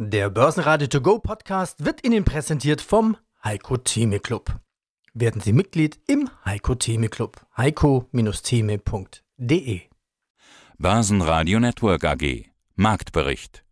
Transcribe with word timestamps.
Der 0.00 0.30
Börsenradio 0.30 0.86
To 0.86 1.00
Go 1.00 1.18
Podcast 1.18 1.84
wird 1.84 2.06
Ihnen 2.06 2.24
präsentiert 2.24 2.80
vom 2.80 3.16
Heiko 3.42 3.78
Theme 3.78 4.20
Club. 4.20 4.60
Werden 5.12 5.40
Sie 5.40 5.52
Mitglied 5.52 5.98
im 6.06 6.30
Heiko 6.44 6.76
Theme 6.76 7.08
Club. 7.08 7.44
heiko-theme.de 7.56 9.80
Börsenradio 10.78 11.58
Network 11.58 12.04
AG 12.04 12.44
Marktbericht 12.76 13.64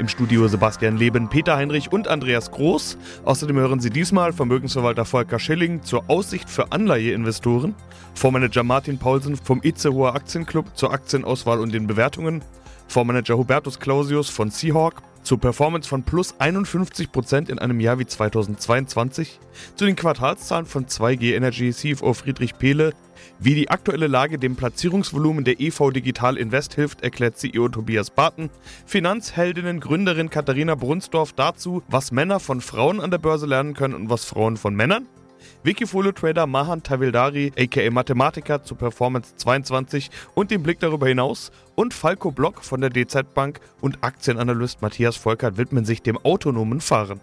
Im 0.00 0.08
Studio 0.08 0.48
Sebastian 0.48 0.96
Leben, 0.96 1.28
Peter 1.28 1.56
Heinrich 1.56 1.92
und 1.92 2.08
Andreas 2.08 2.50
Groß. 2.50 2.98
Außerdem 3.24 3.58
hören 3.58 3.78
Sie 3.78 3.90
diesmal 3.90 4.32
Vermögensverwalter 4.32 5.04
Volker 5.04 5.38
Schilling 5.38 5.84
zur 5.84 6.10
Aussicht 6.10 6.50
für 6.50 6.72
Anleiheinvestoren, 6.72 7.76
Fondsmanager 8.14 8.64
Martin 8.64 8.98
Paulsen 8.98 9.36
vom 9.36 9.62
Itzehoer 9.62 10.16
Aktienclub 10.16 10.76
zur 10.76 10.92
Aktienauswahl 10.92 11.60
und 11.60 11.72
den 11.72 11.86
Bewertungen 11.86 12.42
Fondsmanager 12.90 13.38
Hubertus 13.38 13.78
Clausius 13.78 14.28
von 14.30 14.50
Seahawk 14.50 15.02
zur 15.22 15.38
Performance 15.38 15.88
von 15.88 16.02
plus 16.02 16.34
51% 16.40 17.48
in 17.48 17.60
einem 17.60 17.78
Jahr 17.78 18.00
wie 18.00 18.06
2022, 18.06 19.38
zu 19.76 19.84
den 19.84 19.94
Quartalszahlen 19.94 20.66
von 20.66 20.86
2G 20.86 21.36
Energy 21.36 21.70
CFO 21.70 22.14
Friedrich 22.14 22.58
Pehle, 22.58 22.92
wie 23.38 23.54
die 23.54 23.70
aktuelle 23.70 24.08
Lage 24.08 24.38
dem 24.38 24.56
Platzierungsvolumen 24.56 25.44
der 25.44 25.60
EV 25.60 25.90
Digital 25.92 26.36
Invest 26.36 26.74
hilft, 26.74 27.02
erklärt 27.02 27.36
CEO 27.36 27.68
Tobias 27.68 28.10
Barton, 28.10 28.50
Finanzheldinnen 28.86 29.78
Gründerin 29.78 30.28
Katharina 30.28 30.74
Brunsdorf 30.74 31.32
dazu, 31.32 31.84
was 31.86 32.10
Männer 32.10 32.40
von 32.40 32.60
Frauen 32.60 33.00
an 33.00 33.12
der 33.12 33.18
Börse 33.18 33.46
lernen 33.46 33.74
können 33.74 33.94
und 33.94 34.10
was 34.10 34.24
Frauen 34.24 34.56
von 34.56 34.74
Männern, 34.74 35.06
Wikifolio-Trader 35.64 36.46
Mahan 36.46 36.82
Tavildari, 36.82 37.52
aka 37.58 37.90
Mathematiker 37.90 38.62
zu 38.62 38.74
Performance 38.74 39.36
22 39.36 40.10
und 40.34 40.50
den 40.50 40.62
Blick 40.62 40.80
darüber 40.80 41.08
hinaus 41.08 41.50
und 41.74 41.94
Falco 41.94 42.30
Block 42.30 42.64
von 42.64 42.80
der 42.80 42.90
DZ 42.90 43.34
Bank 43.34 43.60
und 43.80 44.02
Aktienanalyst 44.02 44.82
Matthias 44.82 45.16
Volkert 45.16 45.56
widmen 45.56 45.84
sich 45.84 46.02
dem 46.02 46.18
autonomen 46.18 46.80
Fahren. 46.80 47.20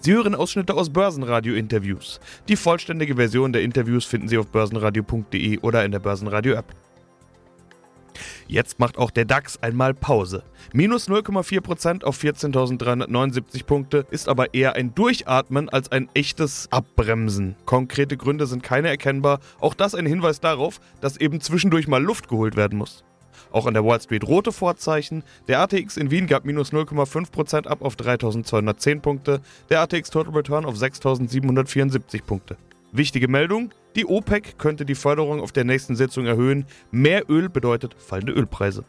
Sie 0.00 0.14
hören 0.14 0.34
Ausschnitte 0.34 0.74
aus 0.74 0.90
Börsenradio-Interviews. 0.90 2.20
Die 2.48 2.56
vollständige 2.56 3.16
Version 3.16 3.52
der 3.52 3.62
Interviews 3.62 4.06
finden 4.06 4.28
Sie 4.28 4.38
auf 4.38 4.46
börsenradio.de 4.46 5.58
oder 5.58 5.84
in 5.84 5.92
der 5.92 5.98
Börsenradio-App. 5.98 6.74
Jetzt 8.46 8.78
macht 8.78 8.98
auch 8.98 9.10
der 9.10 9.24
DAX 9.24 9.62
einmal 9.62 9.94
Pause. 9.94 10.42
Minus 10.72 11.08
0,4% 11.08 12.04
auf 12.04 12.20
14.379 12.20 13.64
Punkte 13.64 14.06
ist 14.10 14.28
aber 14.28 14.54
eher 14.54 14.74
ein 14.74 14.94
Durchatmen 14.94 15.68
als 15.68 15.90
ein 15.92 16.08
echtes 16.14 16.68
Abbremsen. 16.70 17.56
Konkrete 17.66 18.16
Gründe 18.16 18.46
sind 18.46 18.62
keine 18.62 18.88
erkennbar, 18.88 19.40
auch 19.60 19.74
das 19.74 19.94
ein 19.94 20.06
Hinweis 20.06 20.40
darauf, 20.40 20.80
dass 21.00 21.16
eben 21.16 21.40
zwischendurch 21.40 21.88
mal 21.88 22.02
Luft 22.02 22.28
geholt 22.28 22.56
werden 22.56 22.78
muss. 22.78 23.04
Auch 23.52 23.66
an 23.66 23.74
der 23.74 23.84
Wall 23.84 24.00
Street 24.00 24.24
rote 24.24 24.52
Vorzeichen. 24.52 25.24
Der 25.48 25.60
ATX 25.60 25.96
in 25.96 26.10
Wien 26.10 26.26
gab 26.26 26.44
minus 26.44 26.72
0,5% 26.72 27.66
ab 27.66 27.82
auf 27.82 27.96
3210 27.96 29.00
Punkte, 29.00 29.40
der 29.68 29.80
ATX 29.80 30.10
Total 30.10 30.34
Return 30.34 30.64
auf 30.64 30.76
6774 30.76 32.24
Punkte. 32.24 32.56
Wichtige 32.92 33.28
Meldung, 33.28 33.72
die 33.96 34.06
OPEC 34.06 34.58
könnte 34.58 34.84
die 34.84 34.94
Förderung 34.94 35.40
auf 35.40 35.52
der 35.52 35.64
nächsten 35.64 35.96
Sitzung 35.96 36.26
erhöhen. 36.26 36.64
Mehr 36.90 37.28
Öl 37.28 37.48
bedeutet 37.48 37.94
fallende 37.98 38.32
Ölpreise. 38.32 38.84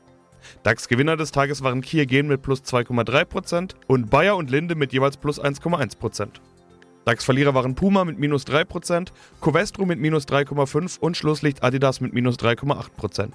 DAX-Gewinner 0.63 1.17
des 1.17 1.31
Tages 1.31 1.63
waren 1.63 1.81
Kia 1.81 2.05
Gen 2.05 2.27
mit 2.27 2.41
plus 2.41 2.61
2,3% 2.61 3.73
und 3.88 4.09
Bayer 4.09 4.35
und 4.35 4.49
Linde 4.49 4.75
mit 4.75 4.94
jeweils 4.94 5.17
plus 5.17 5.41
1,1%. 5.41 6.27
DAX-Verlierer 7.05 7.55
waren 7.55 7.73
Puma 7.73 8.05
mit 8.05 8.19
minus 8.19 8.45
3%, 8.45 9.07
Covestro 9.39 9.85
mit 9.85 9.99
minus 9.99 10.27
3,5% 10.27 10.99
und 10.99 11.17
Schlusslicht 11.17 11.63
Adidas 11.63 11.99
mit 11.99 12.13
minus 12.13 12.38
3,8%. 12.38 13.29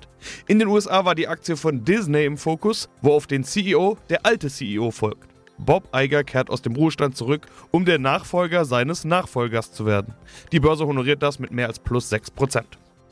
In 0.47 0.61
den 0.61 0.69
USA 0.69 1.05
war 1.05 1.17
die 1.17 1.27
Aktie 1.27 1.57
von 1.57 1.85
Disney 1.85 2.25
im 2.25 2.39
Fokus, 2.39 2.89
wo 3.03 3.13
auf 3.13 3.27
den 3.27 3.43
CEO 3.43 3.99
der 4.09 4.25
alte 4.25 4.49
CEO 4.49 4.93
folgt. 4.93 5.36
Bob 5.59 5.89
Iger 5.95 6.25
kehrt 6.25 6.51
aus 6.51 6.63
dem 6.63 6.75
Ruhestand 6.75 7.17
zurück, 7.17 7.47
um 7.71 7.85
der 7.85 7.99
Nachfolger 7.99 8.65
seines 8.65 9.05
Nachfolgers 9.05 9.73
zu 9.73 9.87
werden. 9.87 10.15
Die 10.53 10.61
Börse 10.61 10.87
honoriert 10.87 11.23
das 11.23 11.39
mit 11.39 11.51
mehr 11.51 11.67
als 11.67 11.79
plus 11.79 12.13
6%. 12.13 12.65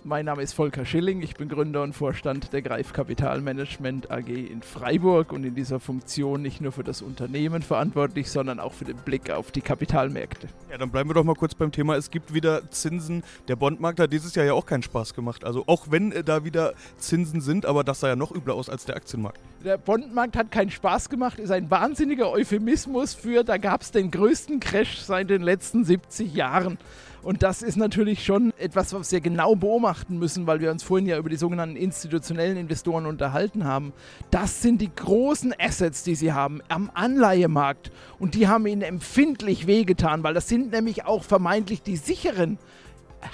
Mein 0.07 0.27
Name 0.27 0.43
ist 0.43 0.53
Volker 0.53 0.85
Schilling, 0.85 1.23
ich 1.23 1.35
bin 1.35 1.49
Gründer 1.49 1.83
und 1.83 1.95
Vorstand 1.95 2.53
der 2.53 2.61
Greif 2.61 2.93
Kapitalmanagement 2.93 4.11
AG 4.11 4.29
in 4.29 4.61
Freiburg 4.61 5.33
und 5.33 5.45
in 5.45 5.55
dieser 5.55 5.81
Funktion 5.81 6.43
nicht 6.43 6.61
nur 6.61 6.73
für 6.73 6.85
das 6.85 7.01
Unternehmen 7.01 7.63
verantwortlich, 7.63 8.31
sondern 8.31 8.61
auch 8.61 8.75
für 8.75 8.85
den 8.85 8.99
Blick 8.99 9.31
auf 9.31 9.51
die 9.51 9.63
Kapitalmärkte. 9.63 10.49
Ja, 10.71 10.77
dann 10.77 10.91
bleiben 10.91 11.09
wir 11.09 11.15
doch 11.15 11.25
mal 11.25 11.35
kurz 11.35 11.55
beim 11.55 11.73
Thema. 11.73 11.97
Es 11.97 12.11
gibt 12.11 12.35
wieder 12.35 12.71
Zinsen. 12.71 13.23
Der 13.49 13.57
Bondmarkt 13.57 13.99
hat 13.99 14.13
dieses 14.13 14.35
Jahr 14.35 14.45
ja 14.45 14.53
auch 14.53 14.67
keinen 14.67 14.83
Spaß 14.83 15.15
gemacht. 15.15 15.43
Also 15.43 15.65
auch 15.69 15.87
wenn 15.89 16.13
äh, 16.13 16.23
da 16.23 16.45
wieder 16.45 16.75
Zinsen 16.99 17.41
sind, 17.41 17.65
aber 17.65 17.83
das 17.83 18.01
sah 18.01 18.09
ja 18.09 18.17
noch 18.17 18.31
übler 18.31 18.57
aus 18.57 18.69
als 18.69 18.85
der 18.85 18.97
Aktienmarkt. 18.97 19.41
Der 19.65 19.79
Bondmarkt 19.79 20.37
hat 20.37 20.51
keinen 20.51 20.71
Spaß 20.71 21.09
gemacht, 21.09 21.39
ist 21.39 21.51
ein 21.51 21.71
wahnsinniger 21.71 22.31
Euphemismus 22.31 23.15
für, 23.15 23.43
da 23.43 23.57
gab 23.57 23.81
es 23.81 23.91
den 23.91 24.11
größten 24.11 24.61
Crash 24.61 24.99
seit 24.99 25.31
den 25.31 25.41
letzten 25.41 25.83
70 25.83 26.35
Jahren. 26.35 26.77
Und 27.25 27.43
das 27.43 27.63
ist 27.63 27.77
natürlich 27.77 28.23
schon 28.23 28.53
etwas, 28.59 28.93
was 28.93 29.11
wir 29.11 29.21
genau 29.21 29.55
beobachten 29.57 30.19
müssen, 30.19 30.47
weil 30.47 30.61
wir 30.61 30.71
uns 30.71 30.83
vorhin 30.83 31.07
ja 31.07 31.17
über 31.17 31.31
die 31.31 31.37
sogenannten 31.37 31.75
institutionellen 31.75 32.59
Investoren 32.59 33.07
unterhalten 33.07 33.65
haben. 33.65 33.95
Das 34.31 34.61
sind 34.61 34.83
die 34.83 34.95
großen 34.95 35.55
Assets, 35.59 36.03
die 36.03 36.17
sie 36.17 36.35
haben 36.35 36.61
am 36.69 36.91
Anleihemarkt. 36.93 37.91
Und 38.19 38.35
die 38.35 38.47
haben 38.47 38.67
ihnen 38.67 38.83
empfindlich 38.83 39.67
wehgetan, 39.67 40.23
weil 40.23 40.35
das 40.35 40.49
sind 40.49 40.73
nämlich 40.73 41.07
auch 41.07 41.25
vermeintlich 41.25 41.81
die 41.81 41.97
sicheren 41.97 42.59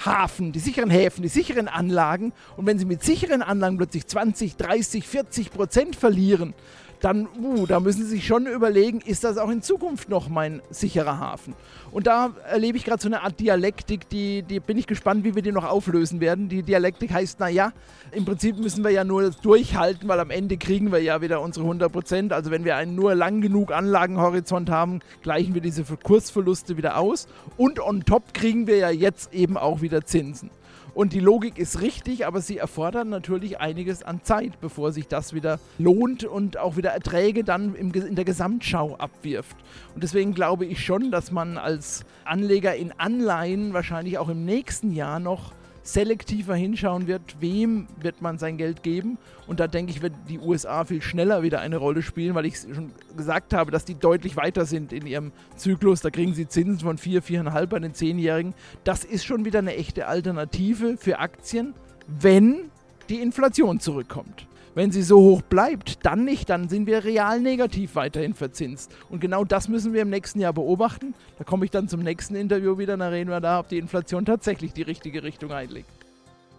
Hafen, 0.05 0.53
die 0.53 0.61
sicheren 0.61 0.91
Häfen, 0.91 1.23
die 1.23 1.29
sicheren 1.29 1.67
Anlagen. 1.67 2.33
Und 2.57 2.67
wenn 2.67 2.79
sie 2.79 2.85
mit 2.85 3.03
sicheren 3.03 3.43
Anlagen 3.43 3.77
plötzlich 3.77 4.07
20, 4.07 4.57
30, 4.57 5.09
40 5.09 5.51
Prozent 5.51 5.97
verlieren, 5.97 6.55
dann, 7.01 7.29
uh, 7.43 7.67
da 7.67 7.81
müssen 7.81 8.05
Sie 8.05 8.11
sich 8.11 8.27
schon 8.27 8.47
überlegen, 8.47 9.01
ist 9.01 9.25
das 9.25 9.39
auch 9.39 9.51
in 9.51 9.63
Zukunft 9.63 10.09
noch 10.09 10.29
mein 10.29 10.61
sicherer 10.71 11.19
Hafen? 11.19 11.55
Und 11.93 12.07
da 12.07 12.31
erlebe 12.49 12.79
ich 12.79 12.85
gerade 12.85 13.03
so 13.03 13.09
eine 13.09 13.23
Art 13.23 13.41
Dialektik, 13.41 14.09
die, 14.09 14.43
die 14.43 14.61
bin 14.61 14.79
ich 14.79 14.87
gespannt, 14.87 15.25
wie 15.25 15.35
wir 15.35 15.43
die 15.43 15.51
noch 15.51 15.65
auflösen 15.65 16.21
werden. 16.21 16.49
Die 16.49 16.63
Dialektik 16.63 17.13
heißt, 17.13 17.41
naja, 17.41 17.73
im 18.13 18.25
Prinzip 18.25 18.59
müssen 18.59 18.85
wir 18.85 18.91
ja 18.91 19.03
nur 19.03 19.31
durchhalten, 19.31 20.09
weil 20.09 20.21
am 20.21 20.31
Ende 20.31 20.57
kriegen 20.57 20.93
wir 20.93 21.03
ja 21.03 21.21
wieder 21.21 21.41
unsere 21.41 21.65
100 21.65 21.91
Prozent. 21.91 22.33
Also 22.33 22.51
wenn 22.51 22.65
wir 22.65 22.77
einen 22.77 22.95
nur 22.95 23.15
lang 23.15 23.41
genug 23.41 23.73
Anlagenhorizont 23.73 24.71
haben, 24.71 25.01
gleichen 25.23 25.55
wir 25.55 25.61
diese 25.61 25.85
Kursverluste 25.85 26.77
wieder 26.77 26.97
aus. 26.97 27.27
Und 27.57 27.81
on 27.81 28.05
top 28.05 28.35
kriegen 28.35 28.67
wir 28.67 28.77
ja 28.77 28.91
jetzt 28.91 29.33
eben 29.33 29.57
auch 29.57 29.81
wieder 29.81 30.05
Zinsen. 30.05 30.51
Und 30.95 31.13
die 31.13 31.21
Logik 31.21 31.59
ist 31.59 31.81
richtig, 31.81 32.27
aber 32.27 32.41
sie 32.41 32.59
erfordern 32.59 33.09
natürlich 33.09 33.61
einiges 33.61 34.03
an 34.03 34.23
Zeit, 34.23 34.61
bevor 34.61 34.93
sich 34.93 35.09
das 35.09 35.33
wieder 35.33 35.61
lohnt 35.79 36.25
und 36.25 36.59
auch 36.59 36.77
wieder 36.77 36.91
Erträge 36.91 37.45
dann 37.45 37.75
im, 37.75 37.93
in 37.93 38.17
der 38.17 38.25
Gesamtschau 38.25 38.97
abwirft. 38.97 39.57
Und 39.95 40.03
deswegen 40.03 40.35
glaube 40.35 40.67
ich 40.67 40.85
schon, 40.85 41.11
dass 41.11 41.31
man 41.31 41.59
als 41.59 42.05
Anleger 42.25 42.75
in 42.75 42.93
Anleihen 42.99 43.73
wahrscheinlich 43.73 44.19
auch 44.19 44.29
im 44.29 44.45
nächsten 44.45 44.93
Jahr 44.93 45.21
noch 45.21 45.53
selektiver 45.83 46.55
hinschauen 46.55 47.07
wird, 47.07 47.41
wem 47.41 47.87
wird 48.01 48.23
man 48.23 48.39
sein 48.39 48.57
Geld 48.57 48.83
geben. 48.83 49.19
Und 49.47 49.61
da 49.61 49.67
denke 49.67 49.93
ich, 49.93 50.03
wird 50.03 50.13
die 50.29 50.39
USA 50.39 50.85
viel 50.85 51.03
schneller 51.03 51.43
wieder 51.43 51.61
eine 51.61 51.77
Rolle 51.77 52.03
spielen, 52.03 52.35
weil 52.35 52.47
ich 52.47 52.59
schon 52.59 52.93
gesagt 53.17 53.55
habe, 53.55 53.71
dass 53.71 53.85
die 53.85 53.95
deutlich 53.95 54.37
weiter 54.37 54.67
sind 54.67 54.93
in 54.93 55.07
ihrem 55.07 55.33
Zyklus. 55.57 56.01
Da 56.01 56.11
kriegen 56.11 56.35
sie 56.35 56.49
Zinsen 56.49 56.81
von 56.81 56.99
4, 56.99 57.23
4,5 57.23 57.67
bei 57.67 57.79
den 57.79 57.95
Zehnjährigen. 57.95 58.55
Das 58.85 59.05
ist 59.05 59.25
schon 59.25 59.45
wieder 59.45 59.61
eine 59.61 59.75
echte 59.75 60.07
Alternative 60.07 60.97
für 60.97 61.19
Aktien, 61.19 61.75
wenn 62.07 62.71
die 63.09 63.21
Inflation 63.21 63.81
zurückkommt. 63.81 64.47
Wenn 64.75 64.93
sie 64.93 65.03
so 65.03 65.19
hoch 65.19 65.43
bleibt, 65.43 66.07
dann 66.07 66.25
nicht, 66.25 66.49
dann 66.49 66.69
sind 66.69 66.87
wir 66.87 67.05
real 67.05 67.41
negativ 67.41 67.97
weiterhin 67.97 68.35
verzinst. 68.35 68.95
Und 69.09 69.21
genau 69.21 69.45
das 69.45 69.69
müssen 69.69 69.93
wir 69.93 70.03
im 70.03 70.11
nächsten 70.11 70.39
Jahr 70.39 70.53
beobachten. 70.53 71.15
Da 71.39 71.45
komme 71.45 71.65
ich 71.65 71.73
dann 71.73 71.89
zum 71.89 72.01
nächsten 72.01 72.37
Interview 72.37 72.79
wieder, 72.79 72.97
da 72.97 73.09
reden 73.09 73.31
wir 73.31 73.41
da, 73.41 73.59
ob 73.59 73.69
die 73.69 73.79
Inflation 73.79 74.25
tatsächlich 74.25 74.73
die 74.73 74.83
richtige 74.83 75.25
Richtung 75.25 75.51
einlegt. 75.51 75.89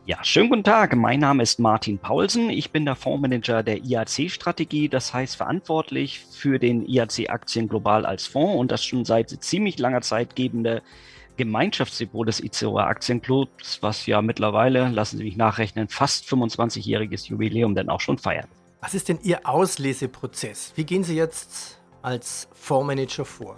Ja, 0.05 0.17
schönen 0.23 0.50
guten 0.50 0.63
Tag. 0.63 0.94
Mein 0.95 1.21
Name 1.21 1.44
ist 1.44 1.59
Martin 1.59 2.00
Paulsen. 2.00 2.50
Ich 2.50 2.71
bin 2.71 2.83
der 2.85 2.95
Fondsmanager 2.95 3.63
der 3.63 3.83
IAC-Strategie, 3.83 4.89
das 4.89 5.13
heißt 5.13 5.38
verantwortlich 5.38 6.25
für 6.31 6.59
den 6.59 6.86
IAC-Aktien 6.86 7.69
global 7.69 8.06
als 8.06 8.27
Fonds 8.27 8.59
und 8.59 8.71
das 8.71 8.83
schon 8.83 9.06
seit 9.06 9.30
ziemlich 9.30 9.80
langer 9.80 10.01
Zeit 10.01 10.36
gebende 10.36 10.81
Gemeinschaftsdepot 11.41 12.27
des 12.27 12.39
ICOA 12.39 12.85
Aktienclubs, 12.85 13.81
was 13.81 14.05
ja 14.05 14.21
mittlerweile, 14.21 14.89
lassen 14.89 15.17
Sie 15.17 15.23
mich 15.23 15.38
nachrechnen, 15.38 15.88
fast 15.88 16.25
25-jähriges 16.25 17.29
Jubiläum 17.29 17.73
denn 17.73 17.89
auch 17.89 17.99
schon 17.99 18.19
feiert. 18.19 18.47
Was 18.79 18.93
ist 18.93 19.09
denn 19.09 19.17
Ihr 19.23 19.47
Ausleseprozess? 19.47 20.73
Wie 20.75 20.83
gehen 20.83 21.03
Sie 21.03 21.15
jetzt 21.15 21.79
als 22.03 22.47
Fondsmanager 22.53 23.25
vor? 23.25 23.57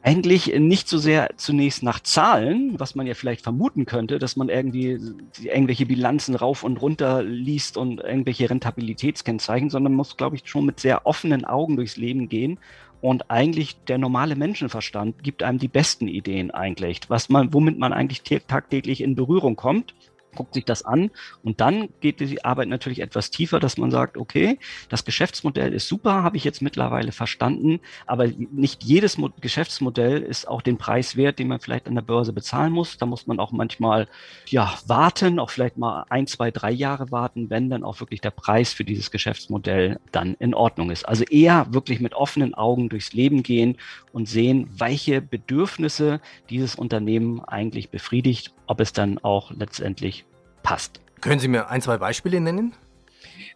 Eigentlich 0.00 0.46
nicht 0.56 0.88
so 0.88 0.96
sehr 0.96 1.30
zunächst 1.36 1.82
nach 1.82 1.98
Zahlen, 2.00 2.78
was 2.78 2.94
man 2.94 3.08
ja 3.08 3.14
vielleicht 3.14 3.42
vermuten 3.42 3.84
könnte, 3.84 4.20
dass 4.20 4.36
man 4.36 4.48
irgendwie 4.48 4.96
irgendwelche 5.42 5.86
Bilanzen 5.86 6.36
rauf 6.36 6.62
und 6.62 6.80
runter 6.80 7.24
liest 7.24 7.76
und 7.76 7.98
irgendwelche 7.98 8.48
Rentabilitätskennzeichen, 8.48 9.70
sondern 9.70 9.94
muss, 9.94 10.16
glaube 10.16 10.36
ich, 10.36 10.48
schon 10.48 10.66
mit 10.66 10.78
sehr 10.78 11.04
offenen 11.04 11.44
Augen 11.44 11.74
durchs 11.74 11.96
Leben 11.96 12.28
gehen 12.28 12.60
und 13.00 13.30
eigentlich 13.30 13.76
der 13.84 13.98
normale 13.98 14.36
Menschenverstand 14.36 15.22
gibt 15.22 15.42
einem 15.42 15.58
die 15.58 15.68
besten 15.68 16.08
Ideen 16.08 16.50
eigentlich, 16.50 17.00
was 17.08 17.28
man, 17.28 17.52
womit 17.52 17.78
man 17.78 17.92
eigentlich 17.92 18.22
tagtäglich 18.22 19.00
in 19.00 19.14
Berührung 19.14 19.56
kommt. 19.56 19.94
Guckt 20.34 20.54
sich 20.54 20.64
das 20.64 20.84
an 20.84 21.10
und 21.42 21.60
dann 21.60 21.88
geht 22.00 22.20
die 22.20 22.44
Arbeit 22.44 22.68
natürlich 22.68 23.00
etwas 23.00 23.30
tiefer, 23.30 23.60
dass 23.60 23.78
man 23.78 23.90
sagt, 23.90 24.16
okay, 24.16 24.58
das 24.88 25.04
Geschäftsmodell 25.04 25.72
ist 25.72 25.88
super, 25.88 26.22
habe 26.22 26.36
ich 26.36 26.44
jetzt 26.44 26.62
mittlerweile 26.62 27.12
verstanden, 27.12 27.80
aber 28.06 28.26
nicht 28.26 28.84
jedes 28.84 29.18
Mo 29.18 29.30
Geschäftsmodell 29.40 30.22
ist 30.22 30.48
auch 30.48 30.62
den 30.62 30.78
Preis 30.78 31.16
wert, 31.16 31.38
den 31.38 31.48
man 31.48 31.60
vielleicht 31.60 31.86
an 31.86 31.94
der 31.94 32.02
Börse 32.02 32.32
bezahlen 32.32 32.72
muss. 32.72 32.98
Da 32.98 33.06
muss 33.06 33.26
man 33.26 33.40
auch 33.40 33.52
manchmal 33.52 34.08
ja 34.46 34.74
warten, 34.86 35.38
auch 35.38 35.50
vielleicht 35.50 35.78
mal 35.78 36.04
ein, 36.08 36.26
zwei, 36.26 36.50
drei 36.50 36.70
Jahre 36.70 37.10
warten, 37.10 37.50
wenn 37.50 37.70
dann 37.70 37.84
auch 37.84 38.00
wirklich 38.00 38.20
der 38.20 38.30
Preis 38.30 38.72
für 38.72 38.84
dieses 38.84 39.10
Geschäftsmodell 39.10 39.98
dann 40.12 40.34
in 40.38 40.54
Ordnung 40.54 40.90
ist. 40.90 41.08
Also 41.08 41.24
eher 41.24 41.66
wirklich 41.72 42.00
mit 42.00 42.14
offenen 42.14 42.54
Augen 42.54 42.88
durchs 42.88 43.12
Leben 43.12 43.42
gehen 43.42 43.76
und 44.12 44.28
sehen, 44.28 44.68
welche 44.76 45.20
Bedürfnisse 45.20 46.20
dieses 46.50 46.74
Unternehmen 46.74 47.40
eigentlich 47.44 47.90
befriedigt, 47.90 48.52
ob 48.68 48.80
es 48.80 48.92
dann 48.92 49.18
auch 49.18 49.50
letztendlich 49.50 50.24
passt. 50.62 51.00
Können 51.20 51.40
Sie 51.40 51.48
mir 51.48 51.68
ein, 51.68 51.82
zwei 51.82 51.98
Beispiele 51.98 52.40
nennen? 52.40 52.74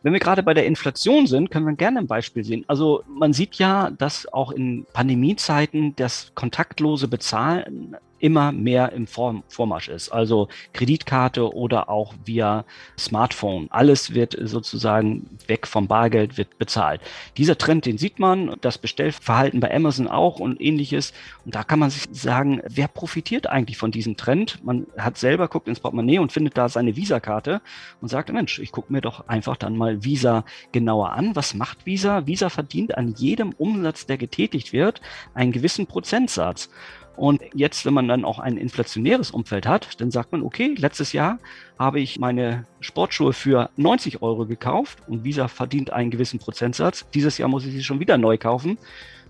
Wenn 0.03 0.13
wir 0.13 0.21
gerade 0.21 0.43
bei 0.43 0.55
der 0.55 0.67
Inflation 0.67 1.27
sind, 1.29 1.51
können 1.51 1.67
wir 1.67 1.75
gerne 1.75 2.01
ein 2.01 2.09
Beispiel 2.09 2.43
sehen. 2.45 2.65
Also 2.67 3.05
man 3.09 3.33
sieht 3.33 3.55
ja, 3.57 3.91
dass 3.91 4.33
auch 4.33 4.51
in 4.51 4.85
Pandemiezeiten 4.93 5.95
das 5.95 6.33
kontaktlose 6.35 7.07
Bezahlen 7.07 7.97
immer 8.23 8.53
mehr 8.53 8.93
im 8.93 9.07
Vormarsch 9.07 9.89
ist. 9.89 10.11
Also 10.11 10.49
Kreditkarte 10.73 11.53
oder 11.55 11.89
auch 11.91 12.15
via 12.25 12.65
Smartphone. 12.97 13.67
Alles 13.71 14.15
wird 14.15 14.37
sozusagen 14.41 15.39
weg 15.49 15.67
vom 15.67 15.89
Bargeld, 15.89 16.39
wird 16.39 16.57
bezahlt. 16.57 17.01
Dieser 17.37 17.59
Trend, 17.59 17.85
den 17.85 17.99
sieht 17.99 18.21
man, 18.21 18.57
das 18.61 18.79
Bestellverhalten 18.79 19.59
bei 19.59 19.75
Amazon 19.75 20.07
auch 20.07 20.39
und 20.39 20.61
ähnliches. 20.61 21.13
Und 21.45 21.57
da 21.57 21.65
kann 21.65 21.81
man 21.81 21.91
sich 21.91 22.05
sagen, 22.13 22.63
wer 22.69 22.87
profitiert 22.87 23.49
eigentlich 23.49 23.77
von 23.77 23.91
diesem 23.91 24.17
Trend? 24.17 24.65
Man 24.65 24.87
hat 24.97 25.19
selber 25.19 25.49
guckt 25.49 25.67
ins 25.67 25.81
Portemonnaie 25.81 26.21
und 26.21 26.31
findet 26.31 26.57
da 26.57 26.69
seine 26.69 26.95
Visa-Karte 26.95 27.61
und 28.01 28.09
sagt, 28.09 28.33
Mensch, 28.33 28.61
ich 28.61 28.71
gucke 28.71 28.93
mir 28.93 29.01
doch 29.01 29.27
einfach 29.27 29.57
dann 29.57 29.77
mal 29.77 30.05
Visa 30.05 30.45
genauer 30.71 31.13
an. 31.13 31.35
Was 31.35 31.55
macht 31.55 31.87
Visa? 31.87 32.25
Visa 32.27 32.51
verdient 32.51 32.97
an 32.97 33.15
jedem 33.17 33.53
Umsatz, 33.59 34.07
der 34.07 34.17
getätigt 34.17 34.73
wird, 34.73 35.01
einen 35.35 35.51
gewissen 35.51 35.87
Prozentsatz. 35.87 36.71
Und 37.17 37.43
jetzt, 37.55 37.85
wenn 37.85 37.95
man 37.95 38.09
dann 38.09 38.25
auch 38.25 38.39
ein 38.39 38.57
inflationäres 38.57 39.31
Umfeld 39.31 39.67
hat, 39.67 40.01
dann 40.01 40.11
sagt 40.11 40.33
man, 40.33 40.43
okay, 40.43 40.75
letztes 40.77 41.13
Jahr 41.13 41.39
habe 41.79 42.01
ich 42.01 42.19
meine 42.19 42.67
Sportschuhe 42.81 43.33
für 43.33 43.71
90 43.77 44.23
Euro 44.23 44.47
gekauft 44.47 44.99
und 45.07 45.25
Visa 45.25 45.49
verdient 45.49 45.93
einen 45.93 46.11
gewissen 46.11 46.39
Prozentsatz. 46.39 47.07
Dieses 47.13 47.39
Jahr 47.39 47.49
muss 47.49 47.67
ich 47.67 47.73
sie 47.73 47.85
schon 47.85 48.01
wieder 48.01 48.17
neu 48.19 48.39
kaufen. 48.39 48.79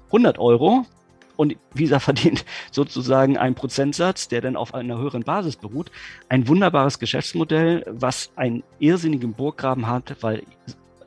100 0.07 0.39
Euro. 0.39 0.87
Und 1.35 1.57
Visa 1.75 1.99
verdient 2.01 2.45
sozusagen 2.71 3.37
einen 3.37 3.55
Prozentsatz, 3.55 4.29
der 4.29 4.43
dann 4.43 4.57
auf 4.57 4.75
einer 4.75 4.99
höheren 4.99 5.23
Basis 5.23 5.57
beruht. 5.57 5.91
Ein 6.29 6.47
wunderbares 6.47 6.99
Geschäftsmodell, 6.99 7.85
was 7.89 8.31
einen 8.37 8.63
irrsinnigen 8.79 9.33
Burggraben 9.33 9.89
hat, 9.89 10.17
weil 10.21 10.45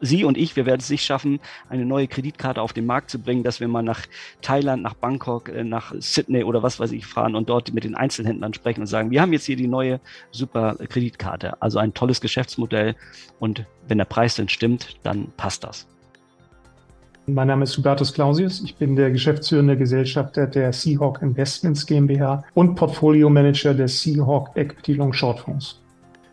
Sie 0.02 0.24
und 0.24 0.38
ich, 0.38 0.56
wir 0.56 0.66
werden 0.66 0.80
es 0.80 0.90
nicht 0.90 1.04
schaffen, 1.04 1.40
eine 1.70 1.86
neue 1.86 2.08
Kreditkarte 2.08 2.62
auf 2.62 2.74
den 2.74 2.86
Markt 2.86 3.10
zu 3.10 3.20
bringen, 3.20 3.44
dass 3.44 3.60
wir 3.60 3.68
mal 3.68 3.84
nach 3.84 4.02
Thailand, 4.42 4.84
nach 4.84 4.94
Bangkok, 4.94 5.50
äh, 5.50 5.64
nach 5.64 5.94
Sydney 6.00 6.44
oder 6.44 6.64
was 6.64 6.80
weiß 6.80 6.92
ich 6.92 7.06
fahren 7.06 7.36
und 7.36 7.50
dort 7.50 7.74
mit 7.74 7.84
den 7.84 7.96
Einzelhändlern 7.96 8.54
sprechen 8.54 8.82
und 8.82 8.88
sagen, 8.88 9.12
wir 9.12 9.22
haben 9.22 9.34
jetzt 9.34 9.46
hier 9.46 9.56
die 9.56 9.68
neue 9.68 10.00
super 10.32 10.76
Kreditkarte. 10.76 11.62
Also 11.62 11.80
ein 11.80 11.94
tolles 11.94 12.22
Geschäftsmodell 12.22 12.96
und 13.40 13.66
wenn 13.88 13.98
der 13.98 14.06
Preis 14.06 14.36
dann 14.36 14.50
stimmt, 14.50 14.98
dann 15.04 15.28
passt 15.38 15.64
das. 15.64 15.88
Mein 17.28 17.48
Name 17.48 17.64
ist 17.64 17.76
Hubertus 17.76 18.14
Clausius. 18.14 18.62
Ich 18.62 18.76
bin 18.76 18.96
der 18.96 19.10
geschäftsführende 19.10 19.76
Gesellschafter 19.76 20.46
der 20.46 20.72
Seahawk 20.72 21.24
Investments 21.24 21.86
GmbH 21.88 22.44
und 22.54 22.76
Portfolio 22.76 23.32
Manager 23.32 23.74
des 23.74 24.00
Seahawk 24.00 24.52
Equity 24.56 24.94
Long 24.94 25.12
Short 25.12 25.40
Fonds. 25.40 25.82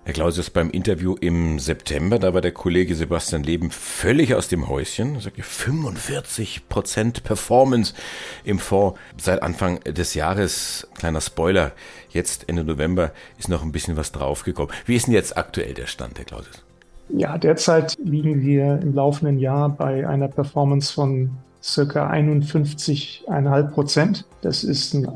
Herr 0.04 0.14
Clausius, 0.14 0.50
beim 0.50 0.70
Interview 0.70 1.14
im 1.20 1.60
September, 1.60 2.18
da 2.18 2.34
war 2.34 2.40
der 2.40 2.50
Kollege 2.50 2.96
Sebastian 2.96 3.44
Leben 3.44 3.70
völlig 3.70 4.34
aus 4.34 4.48
dem 4.48 4.68
Häuschen. 4.68 5.14
Er 5.14 5.20
sagte 5.20 5.44
45 5.44 6.68
Prozent 6.68 7.22
Performance 7.22 7.94
im 8.42 8.58
Fonds 8.58 8.98
seit 9.16 9.44
Anfang 9.44 9.78
des 9.84 10.14
Jahres. 10.14 10.88
Kleiner 10.98 11.20
Spoiler, 11.20 11.70
jetzt 12.10 12.48
Ende 12.48 12.64
November 12.64 13.12
ist 13.38 13.48
noch 13.48 13.62
ein 13.62 13.70
bisschen 13.70 13.96
was 13.96 14.10
draufgekommen. 14.10 14.74
Wie 14.86 14.96
ist 14.96 15.06
denn 15.06 15.14
jetzt 15.14 15.36
aktuell 15.36 15.72
der 15.72 15.86
Stand, 15.86 16.18
Herr 16.18 16.24
Clausius? 16.24 16.64
Ja, 17.08 17.38
derzeit 17.38 17.96
liegen 18.02 18.42
wir 18.42 18.80
im 18.82 18.94
laufenden 18.94 19.38
Jahr 19.38 19.68
bei 19.68 20.08
einer 20.08 20.26
Performance 20.26 20.92
von 20.92 21.30
circa 21.62 22.10
51,5 22.10 23.62
Prozent. 23.70 24.24
Das 24.40 24.64
ist, 24.64 24.94
ein, 24.94 25.08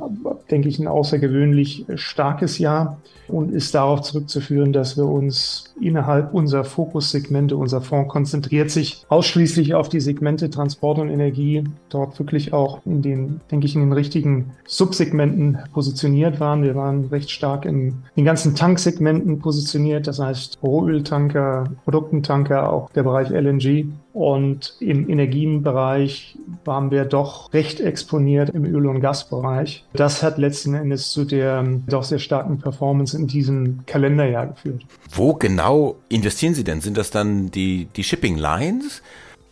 denke 0.50 0.68
ich, 0.68 0.78
ein 0.78 0.86
außergewöhnlich 0.86 1.84
starkes 1.96 2.58
Jahr 2.58 2.98
und 3.28 3.52
ist 3.52 3.74
darauf 3.74 4.02
zurückzuführen, 4.02 4.72
dass 4.72 4.96
wir 4.96 5.04
uns 5.04 5.74
innerhalb 5.80 6.32
unserer 6.32 6.64
Fokussegmente, 6.64 7.56
unser 7.56 7.80
Fonds 7.80 8.08
konzentriert 8.08 8.70
sich 8.70 9.04
ausschließlich 9.08 9.74
auf 9.74 9.88
die 9.88 10.00
Segmente 10.00 10.50
Transport 10.50 10.98
und 10.98 11.10
Energie, 11.10 11.64
dort 11.88 12.18
wirklich 12.18 12.52
auch 12.52 12.80
in 12.84 13.02
den, 13.02 13.40
denke 13.50 13.66
ich, 13.66 13.74
in 13.74 13.80
den 13.80 13.92
richtigen 13.92 14.52
Subsegmenten 14.66 15.58
positioniert 15.72 16.40
waren. 16.40 16.62
Wir 16.62 16.74
waren 16.74 17.06
recht 17.06 17.30
stark 17.30 17.64
in 17.64 17.94
den 18.16 18.24
ganzen 18.24 18.54
Tanksegmenten 18.54 19.40
positioniert, 19.40 20.06
das 20.06 20.20
heißt 20.20 20.58
Rohöltanker, 20.62 21.64
Produktentanker, 21.84 22.72
auch 22.72 22.90
der 22.90 23.02
Bereich 23.02 23.30
LNG. 23.30 23.86
Und 24.16 24.76
im 24.80 25.10
Energienbereich 25.10 26.38
waren 26.64 26.90
wir 26.90 27.04
doch 27.04 27.52
recht 27.52 27.80
exponiert 27.80 28.48
im 28.48 28.64
Öl- 28.64 28.86
und 28.86 29.02
Gasbereich. 29.02 29.84
Das 29.92 30.22
hat 30.22 30.38
letzten 30.38 30.72
Endes 30.72 31.10
zu 31.10 31.26
der 31.26 31.62
doch 31.86 32.02
sehr 32.02 32.18
starken 32.18 32.58
Performance 32.58 33.14
in 33.14 33.26
diesem 33.26 33.80
Kalenderjahr 33.84 34.46
geführt. 34.46 34.86
Wo 35.12 35.34
genau 35.34 35.96
investieren 36.08 36.54
Sie 36.54 36.64
denn? 36.64 36.80
Sind 36.80 36.96
das 36.96 37.10
dann 37.10 37.50
die, 37.50 37.88
die 37.94 38.04
Shipping 38.04 38.38
Lines? 38.38 39.02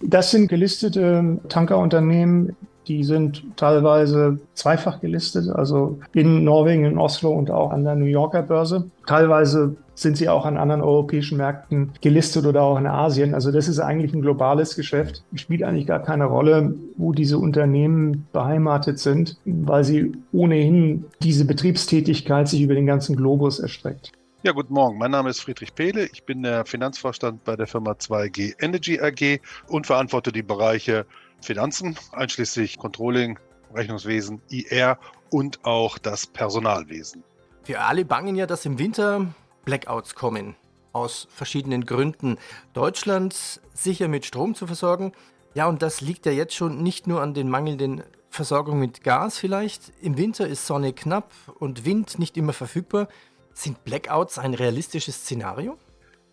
Das 0.03 0.31
sind 0.31 0.49
gelistete 0.49 1.41
Tankerunternehmen, 1.51 2.57
die 2.89 3.05
sind 3.05 3.45
teilweise 3.57 4.39
zweifach 4.55 4.99
gelistet, 5.01 5.51
also 5.51 5.99
in 6.15 6.43
Norwegen, 6.43 6.87
in 6.87 6.97
Oslo 6.97 7.33
und 7.33 7.51
auch 7.51 7.71
an 7.71 7.85
der 7.85 7.97
New 7.97 8.07
Yorker 8.07 8.41
Börse. 8.41 8.85
Teilweise 9.07 9.77
sind 9.95 10.17
sie 10.17 10.29
auch 10.29 10.45
an 10.45 10.57
anderen 10.57 10.83
europäischen 10.83 11.39
Märkten 11.39 11.93
gelistet 12.01 12.47
oder 12.47 12.63
auch 12.63 12.79
in 12.79 12.87
Asien. 12.87 13.35
Also 13.35 13.53
das 13.53 13.69
ist 13.69 13.79
eigentlich 13.79 14.13
ein 14.13 14.23
globales 14.23 14.77
Geschäft. 14.77 15.23
Es 15.33 15.41
spielt 15.41 15.63
eigentlich 15.63 15.87
gar 15.87 16.03
keine 16.03 16.25
Rolle, 16.25 16.75
wo 16.97 17.13
diese 17.13 17.39
Unternehmen 17.39 18.27
beheimatet 18.33 18.99
sind, 18.99 19.37
weil 19.45 19.85
sie 19.85 20.13
ohnehin 20.33 21.05
diese 21.23 21.45
Betriebstätigkeit 21.45 22.49
sich 22.49 22.63
über 22.63 22.75
den 22.75 22.87
ganzen 22.87 23.17
Globus 23.17 23.59
erstreckt. 23.59 24.13
Ja, 24.43 24.53
guten 24.53 24.75
Morgen. 24.75 24.99
Mein 24.99 25.11
Name 25.11 25.31
ist 25.31 25.41
Friedrich 25.41 25.75
Pehle. 25.75 26.07
Ich 26.13 26.25
bin 26.25 26.43
der 26.43 26.67
Finanzvorstand 26.67 27.45
bei 27.45 27.57
der 27.57 27.67
Firma 27.67 27.93
2G 27.93 28.55
Energy 28.61 29.01
AG 29.01 29.41
und 29.69 29.87
verantworte 29.87 30.33
die 30.33 30.43
Bereiche 30.43 31.07
Finanzen, 31.41 31.97
einschließlich 32.13 32.79
Controlling, 32.79 33.39
Rechnungswesen, 33.75 34.43
IR 34.51 34.99
und 35.31 35.65
auch 35.65 35.97
das 35.97 36.27
Personalwesen. 36.27 37.25
Wir 37.65 37.87
alle 37.87 38.05
bangen 38.05 38.37
ja, 38.37 38.47
dass 38.47 38.67
im 38.67 38.79
Winter 38.79 39.29
Blackouts 39.65 40.15
kommen. 40.15 40.57
Aus 40.93 41.27
verschiedenen 41.31 41.87
Gründen. 41.87 42.39
Deutschland 42.73 43.61
sicher 43.73 44.09
mit 44.09 44.25
Strom 44.25 44.55
zu 44.55 44.67
versorgen. 44.67 45.13
Ja, 45.55 45.67
und 45.67 45.83
das 45.83 46.01
liegt 46.01 46.27
ja 46.27 46.33
jetzt 46.33 46.55
schon 46.55 46.83
nicht 46.83 47.07
nur 47.07 47.21
an 47.21 47.35
den 47.35 47.49
mangelnden 47.49 48.03
Versorgung 48.31 48.79
mit 48.79 49.05
Gas 49.05 49.39
vielleicht. 49.39 49.93
Im 50.01 50.17
Winter 50.17 50.47
ist 50.47 50.67
Sonne 50.67 50.93
knapp 50.93 51.33
und 51.59 51.85
Wind 51.85 52.19
nicht 52.19 52.37
immer 52.37 52.53
verfügbar. 52.53 53.09
Sind 53.53 53.85
Blackouts 53.85 54.39
ein 54.39 54.55
realistisches 54.55 55.17
Szenario? 55.17 55.79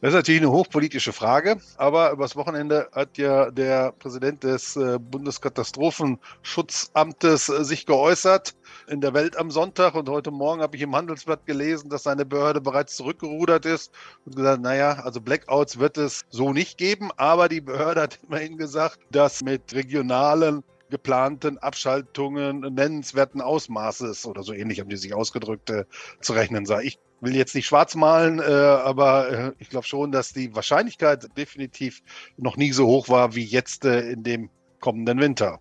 Das 0.01 0.09
ist 0.09 0.15
natürlich 0.15 0.41
eine 0.41 0.51
hochpolitische 0.51 1.13
Frage, 1.13 1.57
aber 1.77 2.11
übers 2.11 2.35
Wochenende 2.35 2.89
hat 2.91 3.19
ja 3.19 3.51
der 3.51 3.91
Präsident 3.91 4.43
des 4.43 4.75
äh, 4.75 4.97
Bundeskatastrophenschutzamtes 4.97 7.49
äh, 7.49 7.63
sich 7.63 7.85
geäußert 7.85 8.55
in 8.87 8.99
der 8.99 9.13
Welt 9.13 9.37
am 9.37 9.51
Sonntag. 9.51 9.93
Und 9.93 10.09
heute 10.09 10.31
Morgen 10.31 10.63
habe 10.63 10.75
ich 10.75 10.81
im 10.81 10.95
Handelsblatt 10.95 11.45
gelesen, 11.45 11.91
dass 11.91 12.01
seine 12.01 12.25
Behörde 12.25 12.61
bereits 12.61 12.95
zurückgerudert 12.95 13.67
ist 13.67 13.91
und 14.25 14.35
gesagt, 14.35 14.63
naja, 14.63 14.93
also 15.03 15.21
Blackouts 15.21 15.77
wird 15.77 15.99
es 15.99 16.21
so 16.31 16.51
nicht 16.51 16.79
geben, 16.79 17.11
aber 17.17 17.47
die 17.47 17.61
Behörde 17.61 18.01
hat 18.01 18.17
immerhin 18.27 18.57
gesagt, 18.57 18.97
dass 19.11 19.43
mit 19.43 19.71
regionalen 19.75 20.63
geplanten 20.91 21.57
Abschaltungen 21.57 22.59
nennenswerten 22.59 23.41
Ausmaßes 23.41 24.27
oder 24.27 24.43
so 24.43 24.53
ähnlich 24.53 24.79
haben 24.79 24.89
die 24.89 24.97
sich 24.97 25.15
ausgedrückt 25.15 25.71
äh, 25.71 25.85
zu 26.19 26.33
rechnen 26.33 26.67
sei. 26.67 26.83
Ich 26.83 26.99
will 27.21 27.35
jetzt 27.35 27.55
nicht 27.55 27.67
schwarz 27.67 27.95
malen, 27.95 28.39
äh, 28.39 28.43
aber 28.43 29.29
äh, 29.29 29.51
ich 29.59 29.69
glaube 29.69 29.87
schon, 29.87 30.11
dass 30.11 30.33
die 30.33 30.53
Wahrscheinlichkeit 30.53 31.25
definitiv 31.37 32.01
noch 32.37 32.57
nie 32.57 32.71
so 32.71 32.85
hoch 32.85 33.09
war 33.09 33.35
wie 33.35 33.43
jetzt 33.43 33.85
äh, 33.85 34.11
in 34.11 34.23
dem 34.23 34.49
kommenden 34.79 35.19
Winter. 35.19 35.59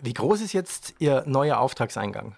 Wie 0.00 0.12
groß 0.12 0.40
ist 0.40 0.52
jetzt 0.52 0.94
Ihr 0.98 1.24
neuer 1.26 1.58
Auftragseingang? 1.58 2.36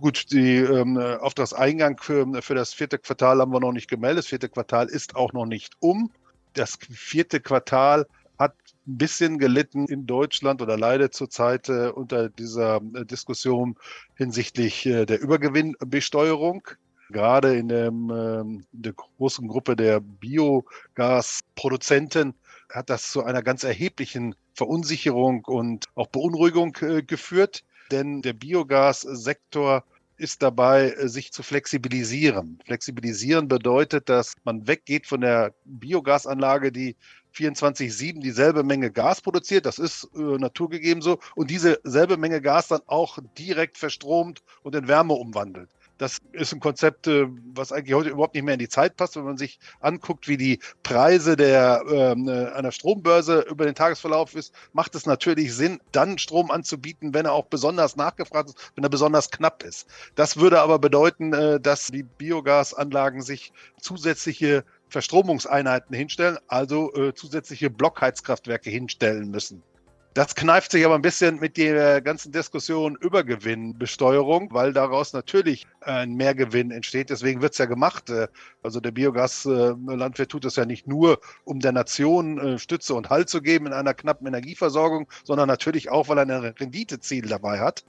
Gut, 0.00 0.32
die 0.32 0.56
ähm, 0.56 0.96
Auftragseingang 0.96 1.98
für, 1.98 2.26
für 2.42 2.54
das 2.54 2.72
vierte 2.72 2.98
Quartal 2.98 3.40
haben 3.40 3.52
wir 3.52 3.60
noch 3.60 3.72
nicht 3.72 3.88
gemeldet. 3.88 4.20
Das 4.20 4.26
vierte 4.26 4.48
Quartal 4.48 4.88
ist 4.88 5.14
auch 5.14 5.34
noch 5.34 5.44
nicht 5.44 5.74
um. 5.80 6.10
Das 6.54 6.78
vierte 6.90 7.40
Quartal 7.40 8.06
ein 8.90 8.98
bisschen 8.98 9.38
gelitten 9.38 9.86
in 9.86 10.06
Deutschland 10.06 10.60
oder 10.62 10.76
leidet 10.76 11.14
zurzeit 11.14 11.68
äh, 11.68 11.88
unter 11.88 12.28
dieser 12.28 12.80
äh, 12.94 13.04
Diskussion 13.04 13.76
hinsichtlich 14.16 14.86
äh, 14.86 15.06
der 15.06 15.20
Übergewinnbesteuerung. 15.20 16.62
gerade 17.10 17.56
in, 17.56 17.68
dem, 17.68 18.10
ähm, 18.10 18.64
in 18.72 18.82
der 18.82 18.92
großen 18.92 19.48
Gruppe 19.48 19.74
der 19.76 20.00
Biogasproduzenten 20.00 22.34
hat 22.68 22.90
das 22.90 23.10
zu 23.10 23.24
einer 23.24 23.42
ganz 23.42 23.64
erheblichen 23.64 24.34
Verunsicherung 24.54 25.44
und 25.46 25.86
auch 25.94 26.08
Beunruhigung 26.08 26.72
geführt, 26.72 27.64
denn 27.90 28.20
der 28.22 28.34
Biogassektor 28.34 29.84
ist 30.20 30.42
dabei, 30.42 30.90
äh, 30.90 31.08
sich 31.08 31.32
zu 31.32 31.42
flexibilisieren. 31.42 32.60
Flexibilisieren 32.64 33.48
bedeutet, 33.48 34.08
dass 34.08 34.34
man 34.44 34.66
weggeht 34.66 35.06
von 35.06 35.22
der 35.22 35.54
Biogasanlage, 35.64 36.70
die 36.70 36.96
24-7 37.34 38.20
dieselbe 38.20 38.62
Menge 38.62 38.90
Gas 38.90 39.20
produziert, 39.20 39.66
das 39.66 39.78
ist 39.78 40.08
äh, 40.14 40.18
naturgegeben 40.18 41.00
so, 41.00 41.18
und 41.36 41.50
diese 41.50 41.80
selbe 41.84 42.16
Menge 42.16 42.40
Gas 42.40 42.68
dann 42.68 42.80
auch 42.86 43.18
direkt 43.38 43.78
verstromt 43.78 44.42
und 44.62 44.74
in 44.74 44.88
Wärme 44.88 45.14
umwandelt. 45.14 45.70
Das 46.00 46.18
ist 46.32 46.54
ein 46.54 46.60
Konzept, 46.60 47.08
äh, 47.08 47.26
was 47.52 47.72
eigentlich 47.72 47.94
heute 47.94 48.08
überhaupt 48.08 48.34
nicht 48.34 48.42
mehr 48.42 48.54
in 48.54 48.58
die 48.58 48.70
Zeit 48.70 48.96
passt, 48.96 49.16
wenn 49.16 49.24
man 49.24 49.36
sich 49.36 49.60
anguckt, 49.80 50.28
wie 50.28 50.38
die 50.38 50.58
Preise 50.82 51.36
der, 51.36 51.84
ähm, 51.92 52.26
äh, 52.26 52.46
einer 52.52 52.72
Strombörse 52.72 53.40
über 53.50 53.66
den 53.66 53.74
Tagesverlauf 53.74 54.34
ist, 54.34 54.54
macht 54.72 54.94
es 54.94 55.04
natürlich 55.04 55.54
Sinn, 55.54 55.78
dann 55.92 56.16
Strom 56.16 56.50
anzubieten, 56.50 57.12
wenn 57.12 57.26
er 57.26 57.34
auch 57.34 57.44
besonders 57.44 57.96
nachgefragt 57.96 58.48
ist, 58.48 58.72
wenn 58.76 58.84
er 58.84 58.88
besonders 58.88 59.30
knapp 59.30 59.62
ist. 59.62 59.88
Das 60.14 60.38
würde 60.38 60.62
aber 60.62 60.78
bedeuten, 60.78 61.34
äh, 61.34 61.60
dass 61.60 61.88
die 61.88 62.04
Biogasanlagen 62.04 63.20
sich 63.20 63.52
zusätzliche 63.78 64.64
Verstromungseinheiten 64.88 65.94
hinstellen, 65.94 66.38
also 66.48 66.94
äh, 66.94 67.12
zusätzliche 67.12 67.68
Blockheizkraftwerke 67.68 68.70
hinstellen 68.70 69.30
müssen. 69.30 69.62
Das 70.12 70.34
kneift 70.34 70.72
sich 70.72 70.84
aber 70.84 70.96
ein 70.96 71.02
bisschen 71.02 71.38
mit 71.38 71.56
der 71.56 72.00
ganzen 72.00 72.32
Diskussion 72.32 72.96
über 73.00 73.22
Gewinnbesteuerung, 73.22 74.52
weil 74.52 74.72
daraus 74.72 75.12
natürlich 75.12 75.68
ein 75.82 76.14
Mehrgewinn 76.14 76.72
entsteht. 76.72 77.10
Deswegen 77.10 77.42
wird 77.42 77.52
es 77.52 77.58
ja 77.58 77.66
gemacht. 77.66 78.12
Also 78.60 78.80
der 78.80 78.90
Biogaslandwirt 78.90 80.30
tut 80.30 80.44
es 80.46 80.56
ja 80.56 80.66
nicht 80.66 80.88
nur, 80.88 81.20
um 81.44 81.60
der 81.60 81.70
Nation 81.70 82.38
äh, 82.38 82.58
Stütze 82.58 82.94
und 82.94 83.08
Halt 83.08 83.28
zu 83.28 83.40
geben 83.40 83.66
in 83.66 83.72
einer 83.72 83.94
knappen 83.94 84.26
Energieversorgung, 84.26 85.08
sondern 85.22 85.46
natürlich 85.46 85.90
auch, 85.90 86.08
weil 86.08 86.18
er 86.18 86.24
ein 86.24 86.54
Renditeziel 86.58 87.28
dabei 87.28 87.60
hat. 87.60 87.84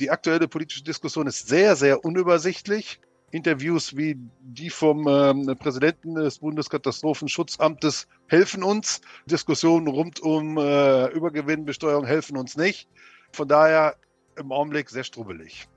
Die 0.00 0.10
aktuelle 0.10 0.48
politische 0.48 0.82
Diskussion 0.82 1.26
ist 1.26 1.46
sehr, 1.46 1.76
sehr 1.76 2.06
unübersichtlich. 2.06 3.00
Interviews 3.36 3.96
wie 3.96 4.16
die 4.40 4.70
vom 4.70 5.06
ähm, 5.06 5.54
Präsidenten 5.58 6.14
des 6.14 6.38
Bundeskatastrophenschutzamtes 6.38 8.08
helfen 8.26 8.62
uns. 8.62 9.00
Diskussionen 9.26 9.86
rund 9.86 10.20
um 10.20 10.58
äh, 10.58 11.06
Übergewinnbesteuerung 11.08 12.06
helfen 12.06 12.36
uns 12.36 12.56
nicht. 12.56 12.88
Von 13.32 13.46
daher 13.46 13.96
im 14.38 14.50
Augenblick 14.52 14.90
sehr 14.90 15.04
strubbelig. 15.04 15.68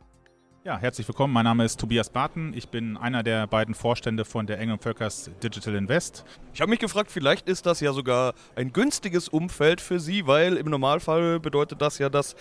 Ja, 0.65 0.77
herzlich 0.77 1.07
willkommen. 1.07 1.33
Mein 1.33 1.45
Name 1.45 1.63
ist 1.63 1.79
Tobias 1.79 2.09
Barton. 2.09 2.53
Ich 2.53 2.67
bin 2.67 2.97
einer 2.97 3.23
der 3.23 3.47
beiden 3.47 3.73
Vorstände 3.73 4.25
von 4.25 4.45
der 4.45 4.59
Engel 4.59 4.77
Völkers 4.77 5.31
Digital 5.41 5.75
Invest. 5.75 6.25
Ich 6.53 6.59
habe 6.59 6.69
mich 6.69 6.79
gefragt, 6.79 7.11
vielleicht 7.11 7.47
ist 7.47 7.65
das 7.65 7.79
ja 7.79 7.93
sogar 7.93 8.33
ein 8.55 8.73
günstiges 8.73 9.29
Umfeld 9.29 9.79
für 9.79 10.01
Sie, 10.01 10.27
weil 10.27 10.57
im 10.57 10.69
Normalfall 10.69 11.39
bedeutet 11.39 11.81
das 11.81 11.97
ja, 11.97 12.09
dass 12.09 12.35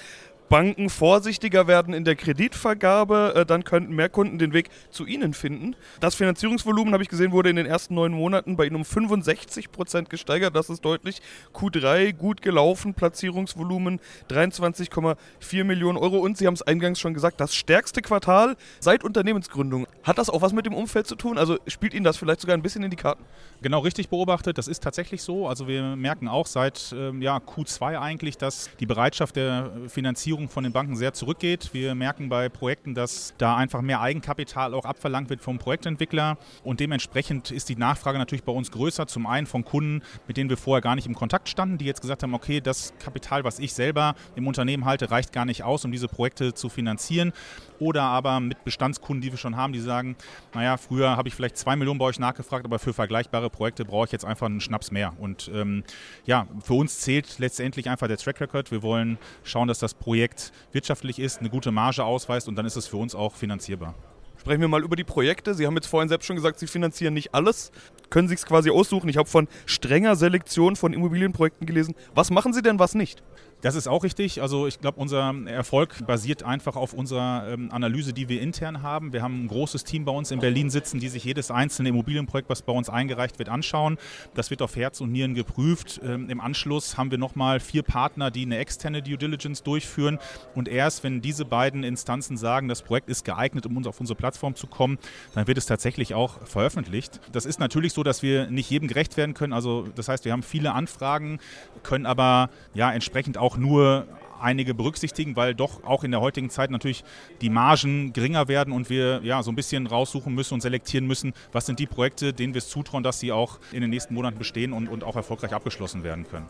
Banken 0.48 0.88
vorsichtiger 0.88 1.66
werden 1.66 1.92
in 1.92 2.04
der 2.04 2.16
Kreditvergabe, 2.16 3.34
äh, 3.36 3.46
dann 3.46 3.64
könnten 3.64 3.94
mehr 3.94 4.08
Kunden 4.08 4.38
den 4.38 4.52
Weg 4.52 4.70
zu 4.90 5.04
ihnen 5.04 5.34
finden. 5.34 5.76
Das 6.00 6.14
Finanzierungsvolumen, 6.14 6.94
habe 6.94 7.02
ich 7.02 7.08
gesehen, 7.08 7.32
wurde 7.32 7.50
in 7.50 7.56
den 7.56 7.66
ersten 7.66 7.94
neun 7.94 8.12
Monaten 8.12 8.56
bei 8.56 8.66
ihnen 8.66 8.76
um 8.76 8.84
65 8.84 9.70
Prozent 9.70 10.08
gesteigert. 10.08 10.56
Das 10.56 10.70
ist 10.70 10.84
deutlich. 10.84 11.20
Q3 11.54 12.12
gut 12.12 12.40
gelaufen, 12.40 12.94
Platzierungsvolumen 12.94 14.00
23,4 14.30 15.64
Millionen 15.64 15.98
Euro. 15.98 16.18
Und 16.18 16.38
Sie 16.38 16.46
haben 16.46 16.54
es 16.54 16.62
eingangs 16.62 16.98
schon 16.98 17.12
gesagt, 17.12 17.40
das 17.40 17.54
stärkste 17.54 18.00
Quartal 18.00 18.56
seit 18.80 19.04
Unternehmensgründung. 19.04 19.86
Hat 20.02 20.16
das 20.16 20.30
auch 20.30 20.40
was 20.40 20.52
mit 20.52 20.64
dem 20.64 20.74
Umfeld 20.74 21.06
zu 21.06 21.16
tun? 21.16 21.36
Also 21.36 21.58
spielt 21.66 21.92
Ihnen 21.92 22.04
das 22.04 22.16
vielleicht 22.16 22.40
sogar 22.40 22.56
ein 22.56 22.62
bisschen 22.62 22.82
in 22.82 22.90
die 22.90 22.96
Karten? 22.96 23.24
Genau 23.60 23.80
richtig 23.80 24.08
beobachtet. 24.08 24.56
Das 24.56 24.68
ist 24.68 24.82
tatsächlich 24.82 25.22
so. 25.22 25.46
Also 25.46 25.68
wir 25.68 25.96
merken 25.96 26.28
auch 26.28 26.46
seit 26.46 26.94
ähm, 26.96 27.20
ja, 27.20 27.36
Q2 27.36 28.00
eigentlich, 28.00 28.38
dass 28.38 28.70
die 28.80 28.86
Bereitschaft 28.86 29.36
der 29.36 29.70
Finanzierung 29.88 30.37
Finanzierung 30.38 30.48
von 30.48 30.62
den 30.62 30.72
Banken 30.72 30.96
sehr 30.96 31.12
zurückgeht. 31.12 31.70
Wir 31.72 31.94
merken 31.94 32.28
bei 32.28 32.48
Projekten, 32.48 32.94
dass 32.94 33.34
da 33.38 33.56
einfach 33.56 33.82
mehr 33.82 34.00
Eigenkapital 34.00 34.72
auch 34.72 34.84
abverlangt 34.84 35.30
wird 35.30 35.40
vom 35.40 35.58
Projektentwickler 35.58 36.38
und 36.62 36.80
dementsprechend 36.80 37.50
ist 37.50 37.68
die 37.68 37.76
Nachfrage 37.76 38.18
natürlich 38.18 38.44
bei 38.44 38.52
uns 38.52 38.70
größer. 38.70 39.06
Zum 39.06 39.26
einen 39.26 39.46
von 39.46 39.64
Kunden, 39.64 40.02
mit 40.28 40.36
denen 40.36 40.48
wir 40.48 40.56
vorher 40.56 40.80
gar 40.80 40.94
nicht 40.94 41.06
im 41.06 41.14
Kontakt 41.14 41.48
standen, 41.48 41.78
die 41.78 41.86
jetzt 41.86 42.00
gesagt 42.00 42.22
haben, 42.22 42.34
okay, 42.34 42.60
das 42.60 42.92
Kapital, 42.98 43.42
was 43.44 43.58
ich 43.58 43.72
selber 43.72 44.14
im 44.36 44.46
Unternehmen 44.46 44.84
halte, 44.84 45.10
reicht 45.10 45.32
gar 45.32 45.44
nicht 45.44 45.64
aus, 45.64 45.84
um 45.84 45.90
diese 45.90 46.08
Projekte 46.08 46.54
zu 46.54 46.68
finanzieren. 46.68 47.32
Oder 47.80 48.02
aber 48.02 48.40
mit 48.40 48.64
Bestandskunden, 48.64 49.22
die 49.22 49.30
wir 49.30 49.38
schon 49.38 49.56
haben, 49.56 49.72
die 49.72 49.80
sagen, 49.80 50.16
naja, 50.54 50.76
früher 50.76 51.16
habe 51.16 51.28
ich 51.28 51.34
vielleicht 51.34 51.56
zwei 51.56 51.76
Millionen 51.76 51.98
bei 51.98 52.06
euch 52.06 52.18
nachgefragt, 52.18 52.64
aber 52.64 52.78
für 52.78 52.92
vergleichbare 52.92 53.50
Projekte 53.50 53.84
brauche 53.84 54.06
ich 54.06 54.12
jetzt 54.12 54.24
einfach 54.24 54.46
einen 54.46 54.60
Schnaps 54.60 54.90
mehr. 54.90 55.14
Und 55.18 55.50
ähm, 55.54 55.84
ja, 56.24 56.46
für 56.62 56.74
uns 56.74 57.00
zählt 57.00 57.38
letztendlich 57.38 57.88
einfach 57.88 58.08
der 58.08 58.16
Track 58.16 58.40
Record. 58.40 58.70
Wir 58.70 58.82
wollen 58.82 59.18
schauen, 59.44 59.68
dass 59.68 59.78
das 59.78 59.94
Projekt 59.94 60.27
Projekt 60.28 60.52
wirtschaftlich 60.72 61.18
ist, 61.18 61.40
eine 61.40 61.48
gute 61.48 61.70
Marge 61.70 62.04
ausweist 62.04 62.48
und 62.48 62.56
dann 62.56 62.66
ist 62.66 62.76
es 62.76 62.86
für 62.86 62.98
uns 62.98 63.14
auch 63.14 63.34
finanzierbar. 63.34 63.94
Sprechen 64.38 64.60
wir 64.60 64.68
mal 64.68 64.84
über 64.84 64.94
die 64.94 65.04
Projekte. 65.04 65.54
Sie 65.54 65.66
haben 65.66 65.74
jetzt 65.74 65.86
vorhin 65.86 66.08
selbst 66.08 66.26
schon 66.26 66.36
gesagt, 66.36 66.58
Sie 66.58 66.66
finanzieren 66.66 67.14
nicht 67.14 67.34
alles. 67.34 67.72
Können 68.10 68.28
Sie 68.28 68.34
es 68.34 68.46
quasi 68.46 68.70
aussuchen? 68.70 69.08
Ich 69.08 69.16
habe 69.16 69.28
von 69.28 69.48
strenger 69.66 70.14
Selektion 70.16 70.76
von 70.76 70.92
Immobilienprojekten 70.92 71.66
gelesen. 71.66 71.94
Was 72.14 72.30
machen 72.30 72.52
Sie 72.52 72.62
denn, 72.62 72.78
was 72.78 72.94
nicht? 72.94 73.22
Das 73.60 73.74
ist 73.74 73.88
auch 73.88 74.04
richtig. 74.04 74.40
Also 74.40 74.68
ich 74.68 74.80
glaube, 74.80 75.00
unser 75.00 75.34
Erfolg 75.46 76.06
basiert 76.06 76.44
einfach 76.44 76.76
auf 76.76 76.92
unserer 76.92 77.48
ähm, 77.48 77.70
Analyse, 77.72 78.12
die 78.12 78.28
wir 78.28 78.40
intern 78.40 78.82
haben. 78.82 79.12
Wir 79.12 79.20
haben 79.20 79.44
ein 79.44 79.48
großes 79.48 79.82
Team 79.82 80.04
bei 80.04 80.12
uns 80.12 80.30
in 80.30 80.38
Berlin 80.38 80.70
sitzen, 80.70 81.00
die 81.00 81.08
sich 81.08 81.24
jedes 81.24 81.50
einzelne 81.50 81.88
Immobilienprojekt, 81.88 82.48
was 82.48 82.62
bei 82.62 82.72
uns 82.72 82.88
eingereicht 82.88 83.40
wird, 83.40 83.48
anschauen. 83.48 83.98
Das 84.34 84.50
wird 84.50 84.62
auf 84.62 84.76
Herz 84.76 85.00
und 85.00 85.10
Nieren 85.10 85.34
geprüft. 85.34 86.00
Ähm, 86.04 86.30
Im 86.30 86.40
Anschluss 86.40 86.96
haben 86.96 87.10
wir 87.10 87.18
nochmal 87.18 87.58
vier 87.58 87.82
Partner, 87.82 88.30
die 88.30 88.42
eine 88.42 88.58
externe 88.58 89.02
Due 89.02 89.18
Diligence 89.18 89.64
durchführen. 89.64 90.20
Und 90.54 90.68
erst 90.68 91.02
wenn 91.02 91.20
diese 91.20 91.44
beiden 91.44 91.82
Instanzen 91.82 92.36
sagen, 92.36 92.68
das 92.68 92.82
Projekt 92.82 93.08
ist 93.08 93.24
geeignet, 93.24 93.66
um 93.66 93.76
uns 93.76 93.88
auf 93.88 93.98
unsere 93.98 94.16
Plattform 94.16 94.54
zu 94.54 94.68
kommen, 94.68 94.98
dann 95.34 95.48
wird 95.48 95.58
es 95.58 95.66
tatsächlich 95.66 96.14
auch 96.14 96.46
veröffentlicht. 96.46 97.20
Das 97.32 97.44
ist 97.44 97.58
natürlich 97.58 97.92
so, 97.92 98.04
dass 98.04 98.22
wir 98.22 98.48
nicht 98.50 98.70
jedem 98.70 98.86
gerecht 98.86 99.16
werden 99.16 99.34
können. 99.34 99.52
Also 99.52 99.88
das 99.96 100.06
heißt, 100.06 100.24
wir 100.24 100.30
haben 100.30 100.44
viele 100.44 100.74
Anfragen, 100.74 101.40
können 101.82 102.06
aber 102.06 102.50
ja 102.74 102.92
entsprechend 102.92 103.36
auch 103.36 103.47
auch 103.48 103.56
nur 103.56 104.06
einige 104.42 104.74
berücksichtigen, 104.74 105.34
weil 105.36 105.54
doch 105.54 105.82
auch 105.84 106.04
in 106.04 106.10
der 106.10 106.20
heutigen 106.20 106.50
Zeit 106.50 106.70
natürlich 106.70 107.02
die 107.40 107.48
Margen 107.48 108.12
geringer 108.12 108.46
werden 108.46 108.74
und 108.74 108.90
wir 108.90 109.20
ja 109.24 109.42
so 109.42 109.50
ein 109.50 109.56
bisschen 109.56 109.86
raussuchen 109.86 110.34
müssen 110.34 110.54
und 110.54 110.60
selektieren 110.60 111.06
müssen, 111.06 111.32
was 111.50 111.64
sind 111.64 111.78
die 111.78 111.86
Projekte, 111.86 112.34
denen 112.34 112.52
wir 112.52 112.58
es 112.58 112.68
zutrauen, 112.68 113.02
dass 113.02 113.20
sie 113.20 113.32
auch 113.32 113.58
in 113.72 113.80
den 113.80 113.88
nächsten 113.88 114.12
Monaten 114.12 114.36
bestehen 114.36 114.74
und, 114.74 114.86
und 114.86 115.02
auch 115.02 115.16
erfolgreich 115.16 115.54
abgeschlossen 115.54 116.04
werden 116.04 116.26
können. 116.28 116.46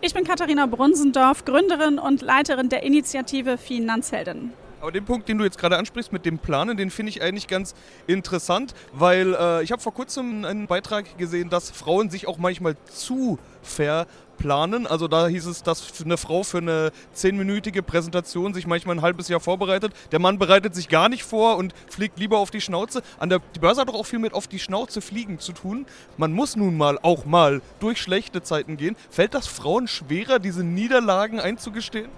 Ich 0.00 0.12
bin 0.12 0.24
Katharina 0.24 0.66
Brunsendorf, 0.66 1.44
Gründerin 1.44 2.00
und 2.00 2.20
Leiterin 2.20 2.68
der 2.68 2.82
Initiative 2.82 3.56
Finanzhelden. 3.56 4.52
Aber 4.80 4.92
den 4.92 5.04
Punkt, 5.04 5.28
den 5.28 5.36
du 5.36 5.44
jetzt 5.44 5.58
gerade 5.58 5.76
ansprichst 5.76 6.12
mit 6.12 6.24
dem 6.24 6.38
Planen, 6.38 6.76
den 6.76 6.90
finde 6.90 7.10
ich 7.10 7.22
eigentlich 7.22 7.48
ganz 7.48 7.74
interessant, 8.06 8.74
weil 8.92 9.34
äh, 9.34 9.62
ich 9.62 9.72
habe 9.72 9.82
vor 9.82 9.92
kurzem 9.92 10.44
einen 10.44 10.66
Beitrag 10.66 11.18
gesehen, 11.18 11.50
dass 11.50 11.70
Frauen 11.70 12.08
sich 12.08 12.26
auch 12.26 12.38
manchmal 12.38 12.76
zu 12.86 13.38
ver 13.62 14.06
planen. 14.38 14.86
Also 14.86 15.06
da 15.06 15.28
hieß 15.28 15.46
es, 15.46 15.62
dass 15.62 16.02
eine 16.02 16.16
Frau 16.16 16.42
für 16.42 16.58
eine 16.58 16.92
zehnminütige 17.12 17.82
Präsentation 17.82 18.54
sich 18.54 18.66
manchmal 18.66 18.96
ein 18.96 19.02
halbes 19.02 19.28
Jahr 19.28 19.38
vorbereitet. 19.38 19.92
Der 20.12 20.18
Mann 20.18 20.38
bereitet 20.38 20.74
sich 20.74 20.88
gar 20.88 21.10
nicht 21.10 21.24
vor 21.24 21.58
und 21.58 21.74
fliegt 21.88 22.18
lieber 22.18 22.38
auf 22.38 22.50
die 22.50 22.62
Schnauze. 22.62 23.02
An 23.18 23.28
der 23.28 23.40
die 23.54 23.60
Börse 23.60 23.82
hat 23.82 23.88
doch 23.88 23.94
auch 23.94 24.06
viel 24.06 24.18
mit 24.18 24.32
auf 24.32 24.48
die 24.48 24.58
Schnauze 24.58 25.02
fliegen 25.02 25.38
zu 25.38 25.52
tun. 25.52 25.84
Man 26.16 26.32
muss 26.32 26.56
nun 26.56 26.78
mal 26.78 26.98
auch 27.02 27.26
mal 27.26 27.60
durch 27.80 28.00
schlechte 28.00 28.42
Zeiten 28.42 28.78
gehen. 28.78 28.96
Fällt 29.10 29.34
das 29.34 29.46
Frauen 29.46 29.86
schwerer, 29.86 30.38
diese 30.38 30.64
Niederlagen 30.64 31.38
einzugestehen? 31.38 32.08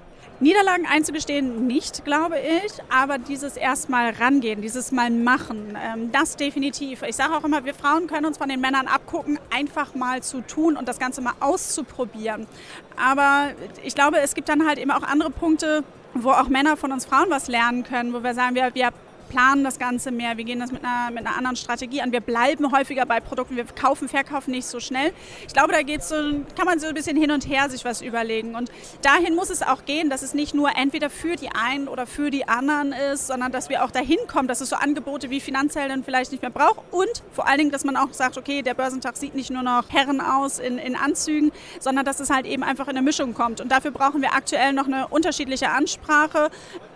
Niederlagen 0.41 0.87
einzugestehen, 0.87 1.67
nicht, 1.67 2.05
glaube 2.05 2.37
ich, 2.39 2.73
aber 2.91 3.19
dieses 3.19 3.57
erstmal 3.57 4.11
rangehen, 4.11 4.61
dieses 4.61 4.91
mal 4.91 5.11
machen, 5.11 5.79
ähm, 5.81 6.11
das 6.11 6.37
definitiv. 6.37 7.03
Ich 7.03 7.17
sage 7.17 7.35
auch 7.35 7.45
immer, 7.45 7.65
wir 7.65 7.75
Frauen 7.75 8.07
können 8.09 8.27
uns 8.27 8.39
von 8.39 8.49
den 8.49 8.61
Männern 8.61 8.89
abgucken, 8.89 9.39
einfach 9.51 9.95
mal 9.95 10.23
zu 10.23 10.41
tun 10.41 10.77
und 10.77 10.89
das 10.89 10.99
Ganze 10.99 11.21
mal 11.21 11.35
auszuprobieren. 11.41 12.47
Aber 12.97 13.51
ich 13.85 13.95
glaube, 13.95 14.19
es 14.19 14.35
gibt 14.35 14.49
dann 14.49 14.67
halt 14.67 14.79
eben 14.79 14.91
auch 14.91 15.03
andere 15.03 15.31
Punkte, 15.31 15.85
wo 16.15 16.31
auch 16.31 16.49
Männer 16.49 16.77
von 16.77 16.93
uns 16.93 17.05
Frauen 17.05 17.31
was 17.31 17.49
lernen 17.49 17.85
können, 17.85 18.13
wo 18.13 18.23
wir 18.23 18.35
sagen, 18.35 18.55
wir, 18.55 18.75
wir 18.75 18.91
planen 19.33 19.65
das 19.65 19.79
Ganze 19.79 20.11
mehr, 20.11 20.37
wir 20.37 20.45
gehen 20.45 20.61
das 20.61 20.73
mit 20.73 20.85
einer, 20.85 21.11
mit 21.11 21.27
einer 21.27 21.37
anderen 21.37 21.57
Strategie 21.57 22.03
an, 22.03 22.13
wir 22.13 22.21
bleiben 22.21 22.71
häufiger 22.71 23.07
bei 23.07 23.21
Produkten, 23.21 23.57
wir 23.57 23.65
kaufen, 23.65 24.09
verkaufen 24.09 24.51
nicht 24.51 24.67
so 24.67 24.79
schnell. 24.79 25.13
Ich 25.47 25.55
glaube, 25.55 25.73
da 25.73 25.83
geht's 25.83 26.11
so, 26.11 26.15
kann 26.15 26.67
man 26.67 26.79
so 26.79 26.89
ein 26.89 26.95
bisschen 26.95 27.17
hin 27.17 27.31
und 27.31 27.49
her 27.49 27.71
sich 27.71 27.85
was 27.85 28.03
überlegen. 28.03 28.55
Und 28.55 28.71
dahin 29.01 29.35
muss 29.35 29.49
es 29.49 29.63
auch 29.63 29.85
gehen, 29.87 30.11
dass 30.11 30.23
es 30.23 30.35
nicht 30.35 30.55
nur 30.55 30.77
entweder 30.77 31.09
für 31.09 31.37
die 31.37 31.49
einen 31.51 31.89
oder 31.89 32.07
für 32.07 32.31
die 32.31 32.47
anderen 32.47 32.93
ist, 32.93 33.27
sondern 33.27 33.53
dass 33.53 33.71
wir 33.71 33.85
auch 33.85 33.91
dahin 33.91 34.19
kommen, 34.29 34.49
dass 34.49 34.61
es 34.61 34.69
so 34.69 34.77
Angebote 34.77 35.31
wie 35.31 35.41
Finanzhelden 35.41 36.05
vielleicht 36.05 36.33
nicht 36.33 36.43
mehr 36.43 36.51
braucht 36.51 36.83
und 36.91 37.23
vor 37.33 37.49
allen 37.49 37.59
Dingen, 37.59 37.71
dass 37.71 37.85
man 37.85 37.97
auch 37.97 38.13
sagt, 38.13 38.37
okay, 38.37 38.63
der 38.63 38.75
Börsentag 38.75 39.17
sieht 39.17 39.35
nicht 39.35 39.51
nur 39.51 39.63
noch 39.63 39.89
Herren 39.89 40.21
aus 40.21 40.59
in, 40.59 40.77
in 40.79 40.95
Anzügen, 40.95 41.53
sondern 41.81 42.05
dass 42.05 42.21
es 42.21 42.29
halt 42.29 42.45
eben 42.47 42.63
einfach 42.63 42.85
in 42.85 42.97
eine 42.97 43.03
Mischung 43.03 43.33
kommt. 43.33 43.61
Und 43.61 43.73
dafür 43.73 43.93
brauchen 43.93 44.21
wir 44.21 44.35
aktuell 44.35 44.73
noch 44.73 44.87
eine 44.87 45.09
unterschiedliche 45.09 45.71
Ansprache 45.71 46.51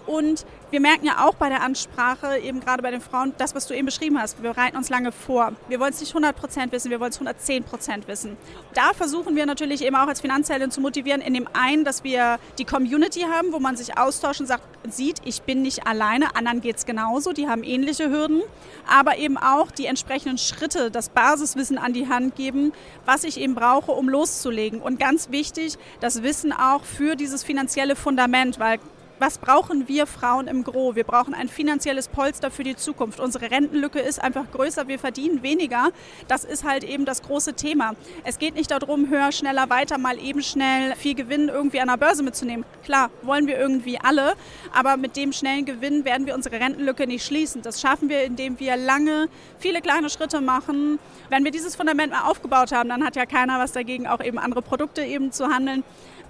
Und 0.07 0.47
wir 0.70 0.80
merken 0.80 1.06
ja 1.06 1.25
auch 1.25 1.35
bei 1.35 1.49
der 1.49 1.62
Ansprache, 1.62 2.38
eben 2.38 2.61
gerade 2.61 2.82
bei 2.82 2.90
den 2.90 3.00
Frauen, 3.00 3.32
das, 3.38 3.54
was 3.54 3.66
du 3.66 3.75
eben 3.75 3.87
beschrieben 3.87 4.20
hast. 4.20 4.42
Wir 4.42 4.52
bereiten 4.52 4.76
uns 4.76 4.88
lange 4.88 5.12
vor. 5.12 5.52
Wir 5.68 5.78
wollen 5.78 5.92
es 5.92 6.00
nicht 6.00 6.11
100 6.11 6.35
Prozent 6.35 6.73
wissen, 6.73 6.90
wir 6.90 6.99
wollen 6.99 7.11
es 7.11 7.16
110 7.16 7.64
Prozent 7.64 8.08
wissen. 8.08 8.37
Da 8.75 8.92
versuchen 8.92 9.37
wir 9.37 9.46
natürlich 9.46 9.85
eben 9.85 9.94
auch 9.94 10.08
als 10.08 10.20
Finanzheldin 10.20 10.70
zu 10.70 10.80
motivieren, 10.80 11.20
in 11.20 11.35
dem 11.35 11.49
einen, 11.52 11.85
dass 11.85 12.02
wir 12.02 12.38
die 12.58 12.64
Community 12.64 13.20
haben, 13.20 13.52
wo 13.52 13.61
man 13.61 13.76
sich 13.76 13.96
austauscht 13.96 14.40
und 14.40 14.46
sagt, 14.46 14.64
sieht, 14.88 15.20
ich 15.25 15.42
bin 15.42 15.62
nicht 15.62 15.87
alleine, 15.87 16.35
anderen 16.37 16.61
geht 16.61 16.76
es 16.76 16.87
genauso, 16.87 17.32
die 17.32 17.49
haben 17.49 17.62
ähnliche 17.62 18.11
Hürden. 18.11 18.42
Aber 18.88 19.18
eben 19.18 19.37
auch 19.37 19.70
die 19.70 19.87
entsprechenden 19.87 20.38
Schritte, 20.38 20.90
das 20.90 21.08
Basiswissen 21.08 21.78
an 21.78 21.92
die 21.92 22.08
Hand 22.08 22.35
geben, 22.35 22.73
was 23.04 23.25
ich 23.25 23.38
eben 23.38 23.54
brauche, 23.54 23.92
um 23.92 24.08
loszulegen. 24.08 24.80
Und 24.80 24.99
ganz 24.99 25.30
wichtig, 25.30 25.76
das 26.00 26.23
Wissen 26.23 26.52
auch 26.52 26.85
für 26.85 27.14
dieses 27.14 27.44
finanzielle 27.44 27.96
Fundament, 27.96 28.58
weil 28.58 28.78
was 29.18 29.38
brauchen 29.38 29.88
wir 29.88 30.06
Frauen 30.06 30.46
im 30.46 30.62
Gro? 30.62 30.94
Wir 30.94 31.04
brauchen 31.04 31.35
ein 31.35 31.49
finanzielles 31.49 32.08
Polster 32.08 32.50
für 32.50 32.64
die 32.64 32.76
Zukunft. 32.76 33.18
Unsere 33.18 33.50
Rentenlücke 33.50 33.99
ist 33.99 34.23
einfach 34.23 34.44
größer, 34.52 34.88
wir 34.88 34.99
verdienen 34.99 35.42
weniger. 35.42 35.90
Das 36.28 36.44
ist 36.44 36.64
halt 36.64 36.85
eben 36.85 37.04
das 37.04 37.23
große 37.23 37.54
Thema. 37.54 37.94
Es 38.25 38.38
geht 38.38 38.54
nicht 38.54 38.70
darum, 38.70 39.08
höher, 39.08 39.32
schneller, 39.32 39.70
weiter, 39.70 39.99
mal 39.99 40.18
eben 40.18 40.42
schnell 40.42 40.94
viel 40.96 41.14
Gewinn 41.14 41.49
irgendwie 41.49 41.80
an 41.80 41.88
der 41.88 41.96
Börse 41.96 42.23
mitzunehmen. 42.23 42.64
Klar, 42.85 43.11
wollen 43.23 43.46
wir 43.46 43.58
irgendwie 43.58 43.99
alle, 43.99 44.35
aber 44.73 44.96
mit 44.96 45.16
dem 45.16 45.32
schnellen 45.32 45.64
Gewinn 45.64 46.04
werden 46.04 46.26
wir 46.26 46.35
unsere 46.35 46.61
Rentenlücke 46.61 47.06
nicht 47.06 47.25
schließen. 47.25 47.62
Das 47.62 47.80
schaffen 47.80 48.08
wir, 48.08 48.23
indem 48.25 48.61
wir 48.61 48.76
lange, 48.76 49.28
viele 49.58 49.80
kleine 49.80 50.11
Schritte 50.11 50.40
machen. 50.40 50.99
Wenn 51.30 51.44
wir 51.44 51.50
dieses 51.50 51.75
Fundament 51.75 52.12
mal 52.12 52.30
aufgebaut 52.30 52.73
haben, 52.73 52.88
dann 52.88 53.04
hat 53.04 53.16
ja 53.16 53.26
keiner 53.26 53.58
was 53.58 53.73
dagegen, 53.73 54.06
auch 54.06 54.20
eben 54.20 54.38
andere 54.38 54.62
Produkte 54.62 55.02
eben 55.02 55.32
zu 55.32 55.49
handeln. 55.49 55.85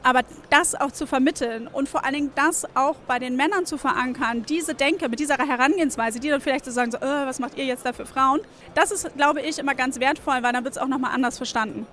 Aber 0.07 0.21
das 0.51 0.77
auch 0.77 0.93
zu 0.93 1.05
vermitteln 1.05 1.67
und 1.67 1.89
vor 1.89 2.05
allen 2.05 2.15
Dingen 2.15 2.31
das 2.37 2.65
auch 2.77 2.95
bei 3.09 3.19
den 3.19 3.35
Männern 3.35 3.67
zu 3.67 3.77
verankern, 3.77 4.45
diese 4.49 4.73
Denke 4.73 5.09
mit 5.09 5.19
dieser 5.19 5.37
Herangehensweise, 5.37 6.21
die 6.21 6.29
dann 6.29 6.41
vielleicht 6.41 6.65
so 6.65 6.71
sagen, 6.71 6.93
so, 6.93 6.99
äh, 6.99 7.27
was 7.27 7.41
macht 7.41 7.59
ihr 7.59 7.65
jetzt 7.65 7.85
da 7.85 7.93
für 7.93 8.07
Frauen? 8.07 8.39
Das 8.77 8.93
ist, 8.93 9.17
glaube 9.17 9.41
ich, 9.41 9.59
immer 9.59 9.75
ganz 9.75 9.99
wertvoll, 9.99 10.37
weil 10.43 10.53
dann 10.53 10.63
wird 10.63 10.77
es 10.77 10.81
auch 10.81 10.87
nochmal 10.87 11.11
anders 11.13 11.39
verstanden. 11.39 11.89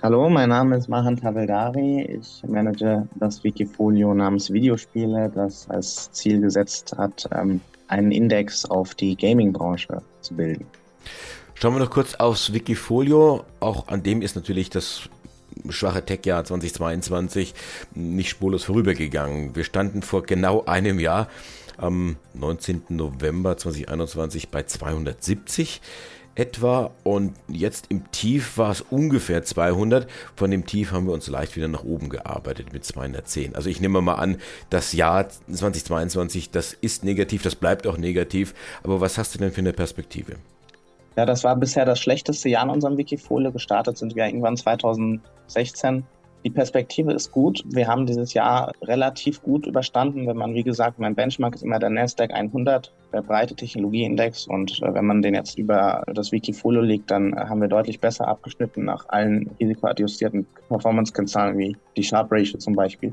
Hallo, 0.00 0.30
mein 0.30 0.48
Name 0.48 0.78
ist 0.78 0.88
Mahan 0.88 1.18
Taveldari. 1.18 2.04
Ich 2.04 2.42
manage 2.48 3.06
das 3.16 3.44
Wikifolio 3.44 4.14
namens 4.14 4.50
Videospiele, 4.50 5.30
das 5.34 5.68
als 5.68 6.10
Ziel 6.12 6.40
gesetzt 6.40 6.94
hat, 6.96 7.28
ähm, 7.34 7.60
einen 7.88 8.12
Index 8.12 8.64
auf 8.64 8.94
die 8.94 9.14
Gaming-Branche 9.14 10.00
zu 10.22 10.34
bilden. 10.34 10.64
Schauen 11.58 11.74
wir 11.74 11.80
noch 11.80 11.90
kurz 11.90 12.14
aufs 12.14 12.52
Wikifolio. 12.52 13.44
Auch 13.60 13.88
an 13.88 14.02
dem 14.02 14.20
ist 14.20 14.36
natürlich 14.36 14.68
das 14.68 15.08
schwache 15.70 16.04
Tech-Jahr 16.04 16.44
2022 16.44 17.54
nicht 17.94 18.28
spurlos 18.28 18.64
vorübergegangen. 18.64 19.54
Wir 19.56 19.64
standen 19.64 20.02
vor 20.02 20.22
genau 20.22 20.64
einem 20.64 20.98
Jahr 20.98 21.28
am 21.76 22.16
19. 22.34 22.82
November 22.88 23.56
2021 23.56 24.48
bei 24.48 24.62
270 24.62 25.80
etwa 26.36 26.90
und 27.02 27.34
jetzt 27.48 27.86
im 27.88 28.10
Tief 28.12 28.58
war 28.58 28.70
es 28.70 28.82
ungefähr 28.82 29.42
200. 29.42 30.08
Von 30.36 30.50
dem 30.50 30.66
Tief 30.66 30.92
haben 30.92 31.06
wir 31.06 31.14
uns 31.14 31.28
leicht 31.28 31.56
wieder 31.56 31.68
nach 31.68 31.82
oben 31.82 32.08
gearbeitet 32.10 32.72
mit 32.72 32.84
210. 32.84 33.56
Also 33.56 33.70
ich 33.70 33.80
nehme 33.80 34.00
mal 34.02 34.14
an, 34.14 34.36
das 34.70 34.92
Jahr 34.92 35.28
2022, 35.28 36.50
das 36.50 36.74
ist 36.74 37.04
negativ, 37.04 37.42
das 37.42 37.56
bleibt 37.56 37.86
auch 37.86 37.96
negativ. 37.96 38.54
Aber 38.82 39.00
was 39.00 39.18
hast 39.18 39.34
du 39.34 39.38
denn 39.38 39.50
für 39.50 39.60
eine 39.60 39.72
Perspektive? 39.72 40.36
Ja, 41.16 41.24
das 41.24 41.44
war 41.44 41.56
bisher 41.56 41.86
das 41.86 41.98
schlechteste 41.98 42.48
Jahr 42.48 42.64
in 42.64 42.70
unserem 42.70 42.98
Wikifolio. 42.98 43.50
Gestartet 43.50 43.96
sind 43.96 44.14
wir 44.14 44.26
irgendwann 44.26 44.56
2016. 44.56 46.04
Die 46.44 46.50
Perspektive 46.50 47.12
ist 47.12 47.32
gut. 47.32 47.64
Wir 47.66 47.88
haben 47.88 48.06
dieses 48.06 48.34
Jahr 48.34 48.70
relativ 48.82 49.42
gut 49.42 49.66
überstanden. 49.66 50.26
Wenn 50.26 50.36
man, 50.36 50.54
wie 50.54 50.62
gesagt, 50.62 50.98
mein 50.98 51.14
Benchmark 51.14 51.54
ist 51.54 51.62
immer 51.62 51.78
der 51.78 51.90
Nasdaq 51.90 52.32
100, 52.32 52.92
der 53.05 53.05
breite 53.22 53.54
Technologieindex. 53.54 54.46
Und 54.46 54.82
äh, 54.82 54.94
wenn 54.94 55.06
man 55.06 55.22
den 55.22 55.34
jetzt 55.34 55.58
über 55.58 56.02
das 56.12 56.32
Wikifolio 56.32 56.80
legt, 56.80 57.10
dann 57.10 57.34
haben 57.36 57.60
wir 57.60 57.68
deutlich 57.68 58.00
besser 58.00 58.28
abgeschnitten 58.28 58.84
nach 58.84 59.08
allen 59.08 59.50
risikoadjustierten 59.60 60.46
Performance-Kennzahlen 60.68 61.58
wie 61.58 61.76
die 61.96 62.02
Sharp 62.02 62.30
Ratio 62.30 62.58
zum 62.58 62.74
Beispiel. 62.74 63.12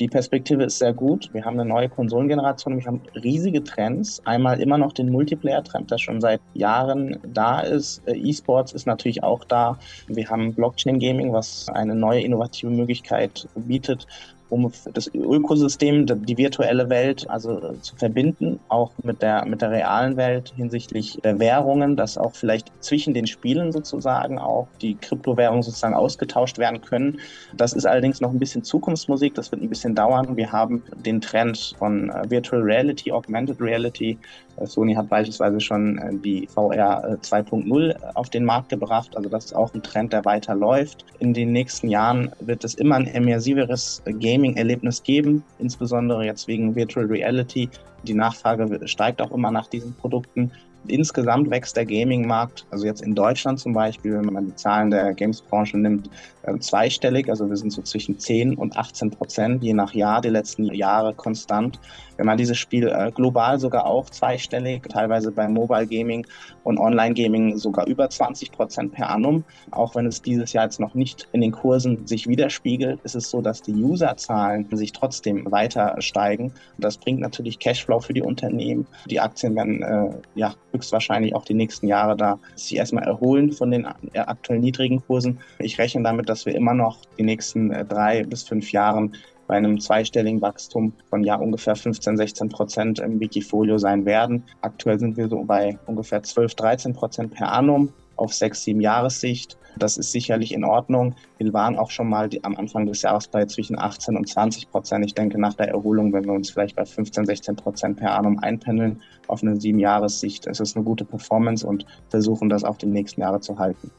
Die 0.00 0.08
Perspektive 0.08 0.64
ist 0.64 0.78
sehr 0.78 0.94
gut. 0.94 1.28
Wir 1.34 1.44
haben 1.44 1.60
eine 1.60 1.68
neue 1.68 1.90
Konsolengeneration. 1.90 2.78
Wir 2.78 2.86
haben 2.86 3.02
riesige 3.22 3.62
Trends. 3.62 4.22
Einmal 4.24 4.58
immer 4.60 4.78
noch 4.78 4.94
den 4.94 5.10
Multiplayer-Trend, 5.10 5.90
der 5.90 5.98
schon 5.98 6.22
seit 6.22 6.40
Jahren 6.54 7.18
da 7.26 7.60
ist. 7.60 8.02
Äh, 8.06 8.16
E-Sports 8.16 8.72
ist 8.72 8.86
natürlich 8.86 9.22
auch 9.22 9.44
da. 9.44 9.78
Wir 10.08 10.28
haben 10.30 10.54
Blockchain-Gaming, 10.54 11.32
was 11.34 11.68
eine 11.68 11.94
neue 11.94 12.22
innovative 12.22 12.70
Möglichkeit 12.70 13.46
bietet, 13.54 14.06
um 14.50 14.70
das 14.92 15.12
Ökosystem, 15.14 16.06
die 16.06 16.36
virtuelle 16.36 16.90
Welt 16.90 17.28
also 17.30 17.58
äh, 17.58 17.80
zu 17.80 17.96
verbinden, 17.96 18.60
auch 18.68 18.90
mit 19.02 19.22
der, 19.22 19.46
mit 19.46 19.62
der 19.62 19.70
realen 19.70 20.16
Welt 20.16 20.52
hinsichtlich 20.56 21.18
der 21.22 21.38
Währungen, 21.38 21.96
dass 21.96 22.18
auch 22.18 22.34
vielleicht 22.34 22.70
zwischen 22.80 23.14
den 23.14 23.26
Spielen 23.26 23.72
sozusagen 23.72 24.38
auch 24.38 24.68
die 24.82 24.96
Kryptowährungen 24.96 25.62
sozusagen 25.62 25.94
ausgetauscht 25.94 26.58
werden 26.58 26.80
können. 26.80 27.20
Das 27.56 27.72
ist 27.72 27.86
allerdings 27.86 28.20
noch 28.20 28.30
ein 28.30 28.38
bisschen 28.38 28.64
Zukunftsmusik, 28.64 29.34
das 29.34 29.52
wird 29.52 29.62
ein 29.62 29.68
bisschen 29.68 29.94
dauern. 29.94 30.36
Wir 30.36 30.50
haben 30.52 30.82
den 31.04 31.20
Trend 31.20 31.74
von 31.78 32.10
äh, 32.10 32.28
Virtual 32.28 32.60
Reality, 32.60 33.12
Augmented 33.12 33.60
Reality. 33.60 34.18
Äh, 34.60 34.66
Sony 34.66 34.94
hat 34.94 35.08
beispielsweise 35.08 35.60
schon 35.60 36.20
die 36.22 36.46
VR 36.46 37.18
2.0 37.22 37.96
auf 38.14 38.30
den 38.30 38.44
Markt 38.44 38.68
gebracht, 38.68 39.16
also 39.16 39.28
das 39.28 39.46
ist 39.46 39.54
auch 39.54 39.74
ein 39.74 39.82
Trend, 39.82 40.12
der 40.12 40.24
weiter 40.24 40.54
läuft. 40.54 41.04
In 41.18 41.34
den 41.34 41.52
nächsten 41.52 41.88
Jahren 41.88 42.30
wird 42.40 42.64
es 42.64 42.74
immer 42.74 42.96
ein 42.96 43.06
immersiveres 43.06 44.02
Gaming-Erlebnis 44.04 45.02
geben, 45.02 45.42
insbesondere 45.58 46.24
jetzt 46.24 46.46
wegen 46.48 46.74
Virtual 46.74 47.06
Reality. 47.06 47.68
Die 48.04 48.14
Nachfrage 48.14 48.86
steigt 48.88 49.20
auch 49.20 49.32
immer 49.32 49.50
nach 49.50 49.66
diesen 49.66 49.94
Produkten. 49.94 50.52
Insgesamt 50.86 51.50
wächst 51.50 51.76
der 51.76 51.84
Gaming-Markt, 51.84 52.66
also 52.70 52.86
jetzt 52.86 53.02
in 53.02 53.14
Deutschland 53.14 53.60
zum 53.60 53.72
Beispiel, 53.72 54.14
wenn 54.14 54.32
man 54.32 54.46
die 54.46 54.54
Zahlen 54.56 54.90
der 54.90 55.12
Games-Branche 55.12 55.78
nimmt, 55.78 56.08
äh, 56.42 56.58
zweistellig. 56.58 57.28
Also 57.28 57.48
wir 57.48 57.56
sind 57.56 57.72
so 57.72 57.82
zwischen 57.82 58.18
10 58.18 58.54
und 58.54 58.76
18 58.76 59.10
Prozent 59.10 59.62
je 59.62 59.74
nach 59.74 59.92
Jahr, 59.92 60.20
die 60.20 60.30
letzten 60.30 60.64
Jahre 60.72 61.12
konstant. 61.14 61.78
Wenn 62.16 62.26
man 62.26 62.38
dieses 62.38 62.58
Spiel 62.58 62.88
äh, 62.88 63.10
global 63.12 63.58
sogar 63.58 63.86
auch 63.86 64.08
zweistellig, 64.10 64.82
teilweise 64.88 65.32
bei 65.32 65.48
Mobile 65.48 65.86
Gaming 65.86 66.26
und 66.64 66.78
Online 66.78 67.14
Gaming 67.14 67.56
sogar 67.56 67.86
über 67.86 68.08
20 68.08 68.52
Prozent 68.52 68.92
per 68.92 69.10
annum. 69.10 69.44
Auch 69.70 69.94
wenn 69.94 70.06
es 70.06 70.22
dieses 70.22 70.52
Jahr 70.52 70.64
jetzt 70.64 70.80
noch 70.80 70.94
nicht 70.94 71.28
in 71.32 71.40
den 71.40 71.52
Kursen 71.52 72.06
sich 72.06 72.26
widerspiegelt, 72.26 73.00
ist 73.04 73.14
es 73.14 73.30
so, 73.30 73.40
dass 73.40 73.62
die 73.62 73.74
Userzahlen 73.74 74.66
sich 74.72 74.92
trotzdem 74.92 75.50
weiter 75.50 75.96
steigen. 75.98 76.52
Das 76.78 76.98
bringt 76.98 77.20
natürlich 77.20 77.58
Cashflow 77.58 78.00
für 78.00 78.14
die 78.14 78.22
Unternehmen. 78.22 78.86
Die 79.06 79.20
Aktien 79.20 79.56
werden 79.56 79.82
äh, 79.82 80.10
ja 80.34 80.54
höchstwahrscheinlich 80.72 81.34
auch 81.34 81.44
die 81.44 81.54
nächsten 81.54 81.86
Jahre 81.86 82.16
da 82.16 82.38
sich 82.54 82.76
erstmal 82.76 83.04
erholen 83.04 83.52
von 83.52 83.70
den 83.70 83.86
aktuell 84.14 84.58
niedrigen 84.58 85.02
Kursen. 85.04 85.40
Ich 85.58 85.78
rechne 85.78 86.02
damit, 86.02 86.28
dass 86.28 86.46
wir 86.46 86.54
immer 86.54 86.74
noch 86.74 86.98
die 87.18 87.22
nächsten 87.22 87.70
äh, 87.72 87.84
drei 87.84 88.24
bis 88.24 88.42
fünf 88.42 88.72
Jahren 88.72 89.14
bei 89.46 89.56
einem 89.56 89.80
zweistelligen 89.80 90.40
Wachstum 90.40 90.92
von 91.08 91.24
ja 91.24 91.34
ungefähr 91.34 91.74
15, 91.74 92.16
16 92.16 92.48
Prozent 92.50 92.98
im 93.00 93.18
Wikifolio 93.18 93.78
sein 93.78 94.04
werden. 94.04 94.44
Aktuell 94.60 95.00
sind 95.00 95.16
wir 95.16 95.28
so 95.28 95.42
bei 95.42 95.76
ungefähr 95.86 96.22
12, 96.22 96.54
13 96.54 96.92
Prozent 96.94 97.34
per 97.34 97.50
annum 97.50 97.92
auf 98.14 98.32
sechs, 98.32 98.62
sieben 98.62 98.80
Jahressicht. 98.80 99.58
Das 99.76 99.96
ist 99.96 100.12
sicherlich 100.12 100.52
in 100.52 100.64
Ordnung. 100.64 101.14
Wir 101.38 101.52
waren 101.52 101.76
auch 101.78 101.90
schon 101.90 102.08
mal 102.08 102.28
am 102.42 102.56
Anfang 102.56 102.86
des 102.86 103.02
Jahres 103.02 103.28
bei 103.28 103.44
zwischen 103.46 103.78
18 103.78 104.16
und 104.16 104.28
20 104.28 104.70
Prozent. 104.70 105.04
Ich 105.04 105.14
denke, 105.14 105.40
nach 105.40 105.54
der 105.54 105.68
Erholung, 105.68 106.12
wenn 106.12 106.24
wir 106.24 106.32
uns 106.32 106.50
vielleicht 106.50 106.76
bei 106.76 106.84
15, 106.84 107.26
16 107.26 107.56
Prozent 107.56 107.96
per 107.98 108.14
annum 108.14 108.38
einpendeln 108.38 109.00
auf 109.28 109.42
eine 109.42 109.60
sieben 109.60 109.78
Jahressicht, 109.78 110.46
ist 110.46 110.60
es 110.60 110.76
eine 110.76 110.84
gute 110.84 111.04
Performance 111.04 111.66
und 111.66 111.86
versuchen 112.08 112.48
das 112.48 112.64
auch 112.64 112.76
die 112.76 112.86
nächsten 112.86 113.20
Jahre 113.20 113.40
zu 113.40 113.58
halten. 113.58 113.90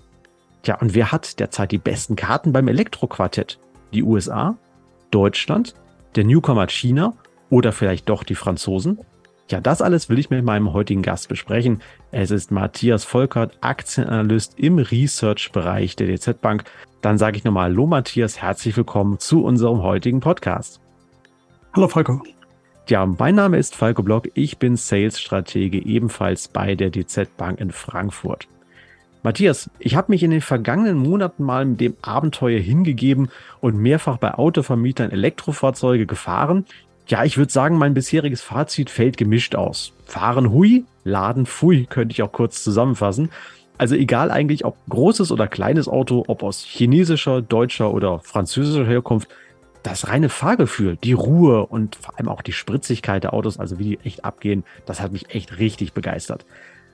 Tja, 0.64 0.78
und 0.80 0.94
wer 0.94 1.12
hat 1.12 1.40
derzeit 1.40 1.72
die 1.72 1.80
besten 1.80 2.16
Karten 2.16 2.54
beim 2.54 2.68
Elektroquartett? 2.68 3.60
Die 3.94 4.04
USA? 4.04 4.58
Deutschland? 5.10 5.74
Der 6.16 6.24
Newcomer 6.24 6.68
China? 6.68 7.14
Oder 7.50 7.72
vielleicht 7.72 8.08
doch 8.10 8.24
die 8.24 8.36
Franzosen? 8.36 9.00
Ja, 9.52 9.60
das 9.60 9.82
alles 9.82 10.08
will 10.08 10.18
ich 10.18 10.30
mit 10.30 10.46
meinem 10.46 10.72
heutigen 10.72 11.02
Gast 11.02 11.28
besprechen. 11.28 11.82
Es 12.12 12.32
ist 12.32 12.52
Matthias 12.52 13.04
Volkert, 13.04 13.58
Aktienanalyst 13.60 14.58
im 14.58 14.80
Research-Bereich 14.80 15.98
der 15.98 16.08
DZ 16.08 16.40
Bank. 16.40 16.64
Dann 17.02 17.18
sage 17.18 17.36
ich 17.36 17.44
nochmal 17.44 17.70
Hallo 17.70 17.86
Matthias, 17.86 18.42
herzlich 18.42 18.78
willkommen 18.78 19.20
zu 19.20 19.44
unserem 19.44 19.84
heutigen 19.84 20.22
Podcast. 20.22 20.80
Hallo 21.74 21.90
Falco. 21.90 22.24
Ja, 22.88 23.06
mein 23.06 23.36
Name 23.36 23.58
ist 23.58 23.76
Falco 23.76 24.04
Block. 24.04 24.30
Ich 24.36 24.58
bin 24.58 24.78
Sales-Stratege 24.78 25.86
ebenfalls 25.86 26.48
bei 26.48 26.76
der 26.76 26.90
DZ 26.90 27.36
Bank 27.36 27.60
in 27.60 27.72
Frankfurt. 27.72 28.48
Matthias, 29.22 29.70
ich 29.80 29.98
habe 29.98 30.14
mich 30.14 30.24
in 30.24 30.32
den 30.32 30.40
vergangenen 30.40 30.98
Monaten 30.98 31.44
mal 31.44 31.66
mit 31.66 31.82
dem 31.82 31.98
Abenteuer 32.02 32.62
hingegeben 32.62 33.30
und 33.60 33.76
mehrfach 33.76 34.16
bei 34.16 34.34
Autovermietern 34.34 35.12
Elektrofahrzeuge 35.12 36.06
gefahren. 36.06 36.66
Ja, 37.12 37.26
ich 37.26 37.38
würde 37.38 37.52
sagen, 37.52 37.78
mein 37.78 37.93
bisheriges 37.93 38.41
Fazit 38.41 38.89
fällt 38.89 39.17
gemischt 39.17 39.54
aus. 39.54 39.91
Fahren 40.06 40.50
hui, 40.50 40.86
laden 41.04 41.45
fui, 41.45 41.86
könnte 41.86 42.13
ich 42.13 42.24
auch 42.24 42.32
kurz 42.32 42.63
zusammenfassen. 42.63 43.32
Also 43.78 43.95
egal 43.95 44.32
eigentlich, 44.32 44.63
ob 44.63 44.78
großes 44.88 45.30
oder 45.34 45.50
kleines 45.50 45.89
Auto, 45.89 46.24
ob 46.28 46.41
aus 46.41 46.63
chinesischer, 46.63 47.41
deutscher 47.41 47.93
oder 47.93 48.19
französischer 48.19 48.86
Herkunft, 48.86 49.28
das 49.84 50.08
reine 50.08 50.30
Fahrgefühl, 50.30 50.97
die 51.04 51.12
Ruhe 51.12 51.65
und 51.65 51.97
vor 51.97 52.17
allem 52.17 52.30
auch 52.30 52.41
die 52.41 52.54
Spritzigkeit 52.54 53.26
der 53.26 53.34
Autos, 53.34 53.60
also 53.60 53.78
wie 53.78 53.84
die 53.84 54.00
echt 54.06 54.24
abgehen, 54.24 54.63
das 54.86 55.02
hat 55.02 55.12
mich 55.12 55.36
echt 55.36 55.60
richtig 55.60 55.91
begeistert. 55.91 56.45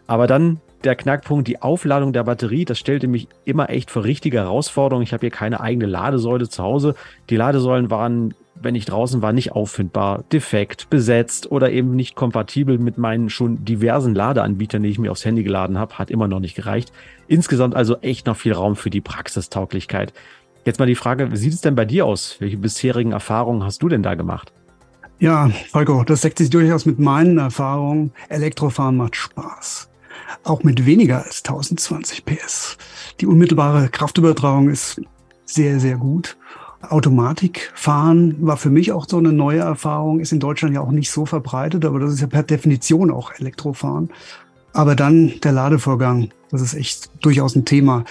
Aber 0.07 0.25
dann 0.25 0.59
der 0.83 0.95
Knackpunkt, 0.95 1.47
die 1.47 1.61
Aufladung 1.61 2.11
der 2.11 2.23
Batterie, 2.23 2.65
das 2.65 2.79
stellte 2.79 3.07
mich 3.07 3.27
immer 3.45 3.69
echt 3.69 3.91
vor 3.91 4.03
richtige 4.03 4.39
Herausforderungen. 4.39 5.03
Ich 5.03 5.13
habe 5.13 5.21
hier 5.21 5.29
keine 5.29 5.59
eigene 5.59 5.85
Ladesäule 5.85 6.49
zu 6.49 6.63
Hause. 6.63 6.95
Die 7.29 7.35
Ladesäulen 7.35 7.91
waren, 7.91 8.33
wenn 8.61 8.75
ich 8.75 8.85
draußen 8.85 9.21
war, 9.21 9.33
nicht 9.33 9.51
auffindbar, 9.51 10.23
defekt, 10.31 10.89
besetzt 10.89 11.51
oder 11.51 11.71
eben 11.71 11.95
nicht 11.95 12.15
kompatibel 12.15 12.77
mit 12.77 12.97
meinen 12.97 13.29
schon 13.29 13.63
diversen 13.63 14.15
Ladeanbietern, 14.15 14.83
die 14.83 14.89
ich 14.89 14.99
mir 14.99 15.11
aufs 15.11 15.25
Handy 15.25 15.43
geladen 15.43 15.77
habe. 15.77 15.97
Hat 15.97 16.11
immer 16.11 16.27
noch 16.27 16.39
nicht 16.39 16.55
gereicht. 16.55 16.91
Insgesamt 17.27 17.75
also 17.75 17.97
echt 17.97 18.27
noch 18.27 18.37
viel 18.37 18.53
Raum 18.53 18.75
für 18.75 18.89
die 18.89 19.01
Praxistauglichkeit. 19.01 20.13
Jetzt 20.65 20.79
mal 20.79 20.85
die 20.85 20.95
Frage, 20.95 21.31
wie 21.31 21.37
sieht 21.37 21.53
es 21.53 21.61
denn 21.61 21.75
bei 21.75 21.85
dir 21.85 22.05
aus? 22.05 22.37
Welche 22.39 22.57
bisherigen 22.57 23.11
Erfahrungen 23.11 23.63
hast 23.63 23.81
du 23.81 23.89
denn 23.89 24.03
da 24.03 24.15
gemacht? 24.15 24.51
Ja, 25.19 25.49
Volker, 25.71 26.03
das 26.05 26.21
deckt 26.21 26.37
sich 26.37 26.49
durchaus 26.49 26.85
mit 26.85 26.99
meinen 26.99 27.37
Erfahrungen. 27.37 28.11
Elektrofahren 28.29 28.97
macht 28.97 29.15
Spaß 29.15 29.89
auch 30.43 30.63
mit 30.63 30.85
weniger 30.85 31.23
als 31.23 31.39
1020 31.39 32.25
PS. 32.25 32.77
Die 33.19 33.27
unmittelbare 33.27 33.89
Kraftübertragung 33.89 34.69
ist 34.69 35.01
sehr, 35.45 35.79
sehr 35.79 35.97
gut. 35.97 36.37
Automatikfahren 36.81 38.35
war 38.39 38.57
für 38.57 38.69
mich 38.69 38.91
auch 38.91 39.07
so 39.07 39.17
eine 39.17 39.31
neue 39.31 39.59
Erfahrung, 39.59 40.19
ist 40.19 40.31
in 40.31 40.39
Deutschland 40.39 40.75
ja 40.75 40.81
auch 40.81 40.91
nicht 40.91 41.11
so 41.11 41.25
verbreitet, 41.25 41.85
aber 41.85 41.99
das 41.99 42.13
ist 42.13 42.21
ja 42.21 42.27
per 42.27 42.43
Definition 42.43 43.11
auch 43.11 43.31
Elektrofahren. 43.37 44.09
Aber 44.73 44.95
dann 44.95 45.33
der 45.43 45.53
Ladevorgang, 45.53 46.29
das 46.51 46.61
ist 46.61 46.75
echt 46.75 47.09
durchaus 47.21 47.55
ein 47.55 47.65
Thema. 47.65 48.05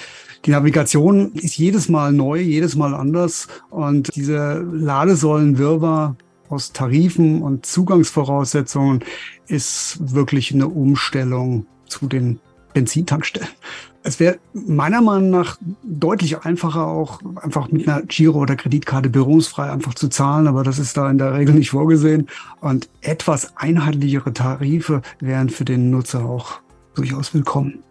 Die 0.44 0.50
Navigation 0.50 1.32
ist 1.34 1.56
jedes 1.56 1.88
Mal 1.88 2.12
neu, 2.12 2.40
jedes 2.40 2.76
Mal 2.76 2.94
anders 2.94 3.46
und 3.70 4.14
diese 4.16 4.64
Ladesäulenwirrwarr 4.72 6.16
aus 6.48 6.72
Tarifen 6.72 7.42
und 7.42 7.66
Zugangsvoraussetzungen 7.66 9.04
ist 9.46 10.14
wirklich 10.14 10.52
eine 10.52 10.68
Umstellung 10.68 11.66
zu 11.88 12.06
den 12.06 12.40
Benzintankstellen. 12.74 13.48
Es 14.06 14.20
wäre 14.20 14.38
meiner 14.52 15.00
Meinung 15.00 15.30
nach 15.30 15.58
deutlich 15.82 16.38
einfacher, 16.44 16.86
auch 16.86 17.18
einfach 17.42 17.72
mit 17.72 17.88
einer 17.88 18.02
Giro- 18.02 18.38
oder 18.38 18.54
Kreditkarte 18.54 19.10
berufsfrei 19.10 19.68
einfach 19.68 19.94
zu 19.94 20.06
zahlen, 20.06 20.46
aber 20.46 20.62
das 20.62 20.78
ist 20.78 20.96
da 20.96 21.10
in 21.10 21.18
der 21.18 21.34
Regel 21.34 21.56
nicht 21.56 21.70
vorgesehen. 21.70 22.28
Und 22.60 22.88
etwas 23.00 23.56
einheitlichere 23.56 24.32
Tarife 24.32 25.02
wären 25.18 25.50
für 25.50 25.64
den 25.64 25.90
Nutzer 25.90 26.24
auch 26.24 26.60
durchaus 26.94 27.34
willkommen. 27.34 27.82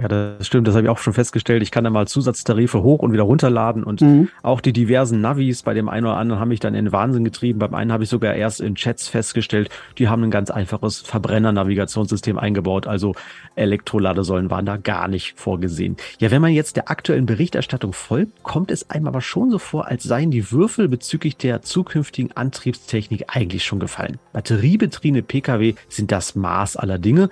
Ja, 0.00 0.08
das 0.08 0.46
stimmt, 0.46 0.66
das 0.66 0.74
habe 0.74 0.84
ich 0.84 0.88
auch 0.88 0.98
schon 0.98 1.12
festgestellt. 1.12 1.62
Ich 1.62 1.70
kann 1.70 1.84
da 1.84 1.90
mal 1.90 2.08
Zusatztarife 2.08 2.82
hoch 2.82 3.00
und 3.00 3.12
wieder 3.12 3.24
runterladen 3.24 3.84
und 3.84 4.00
mhm. 4.00 4.28
auch 4.42 4.62
die 4.62 4.72
diversen 4.72 5.20
Navis 5.20 5.62
bei 5.62 5.74
dem 5.74 5.90
einen 5.90 6.06
oder 6.06 6.16
anderen 6.16 6.40
haben 6.40 6.48
mich 6.48 6.60
dann 6.60 6.74
in 6.74 6.90
Wahnsinn 6.90 7.22
getrieben. 7.22 7.58
Beim 7.58 7.74
einen 7.74 7.92
habe 7.92 8.04
ich 8.04 8.08
sogar 8.08 8.34
erst 8.34 8.62
in 8.62 8.76
Chats 8.76 9.08
festgestellt, 9.08 9.68
die 9.98 10.08
haben 10.08 10.24
ein 10.24 10.30
ganz 10.30 10.50
einfaches 10.50 11.00
Verbrenner-Navigationssystem 11.00 12.38
eingebaut, 12.38 12.86
also 12.86 13.14
Elektroladesäulen 13.56 14.50
waren 14.50 14.64
da 14.64 14.78
gar 14.78 15.06
nicht 15.06 15.38
vorgesehen. 15.38 15.96
Ja, 16.18 16.30
wenn 16.30 16.40
man 16.40 16.52
jetzt 16.52 16.76
der 16.76 16.90
aktuellen 16.90 17.26
Berichterstattung 17.26 17.92
folgt, 17.92 18.42
kommt 18.42 18.70
es 18.70 18.88
einem 18.88 19.06
aber 19.06 19.20
schon 19.20 19.50
so 19.50 19.58
vor, 19.58 19.88
als 19.88 20.04
seien 20.04 20.30
die 20.30 20.50
Würfel 20.50 20.88
bezüglich 20.88 21.36
der 21.36 21.60
zukünftigen 21.60 22.32
Antriebstechnik 22.32 23.24
eigentlich 23.28 23.64
schon 23.64 23.80
gefallen. 23.80 24.18
Batteriebetriebene 24.32 25.22
Pkw 25.22 25.74
sind 25.90 26.10
das 26.10 26.36
Maß 26.36 26.76
aller 26.76 26.98
Dinge 26.98 27.28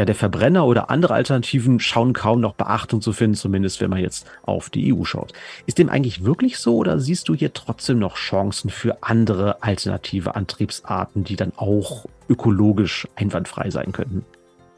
ja, 0.00 0.06
der 0.06 0.14
Verbrenner 0.14 0.64
oder 0.64 0.88
andere 0.88 1.12
Alternativen 1.12 1.78
schauen 1.78 2.14
kaum 2.14 2.40
noch 2.40 2.54
Beachtung 2.54 3.02
zu 3.02 3.12
finden, 3.12 3.36
zumindest 3.36 3.82
wenn 3.82 3.90
man 3.90 3.98
jetzt 3.98 4.26
auf 4.40 4.70
die 4.70 4.94
EU 4.94 5.04
schaut. 5.04 5.34
Ist 5.66 5.76
dem 5.76 5.90
eigentlich 5.90 6.24
wirklich 6.24 6.56
so 6.56 6.76
oder 6.76 6.98
siehst 6.98 7.28
du 7.28 7.34
hier 7.34 7.52
trotzdem 7.52 7.98
noch 7.98 8.16
Chancen 8.16 8.70
für 8.70 9.02
andere 9.02 9.62
alternative 9.62 10.36
Antriebsarten, 10.36 11.24
die 11.24 11.36
dann 11.36 11.52
auch 11.54 12.06
ökologisch 12.30 13.08
einwandfrei 13.14 13.68
sein 13.68 13.92
könnten? 13.92 14.24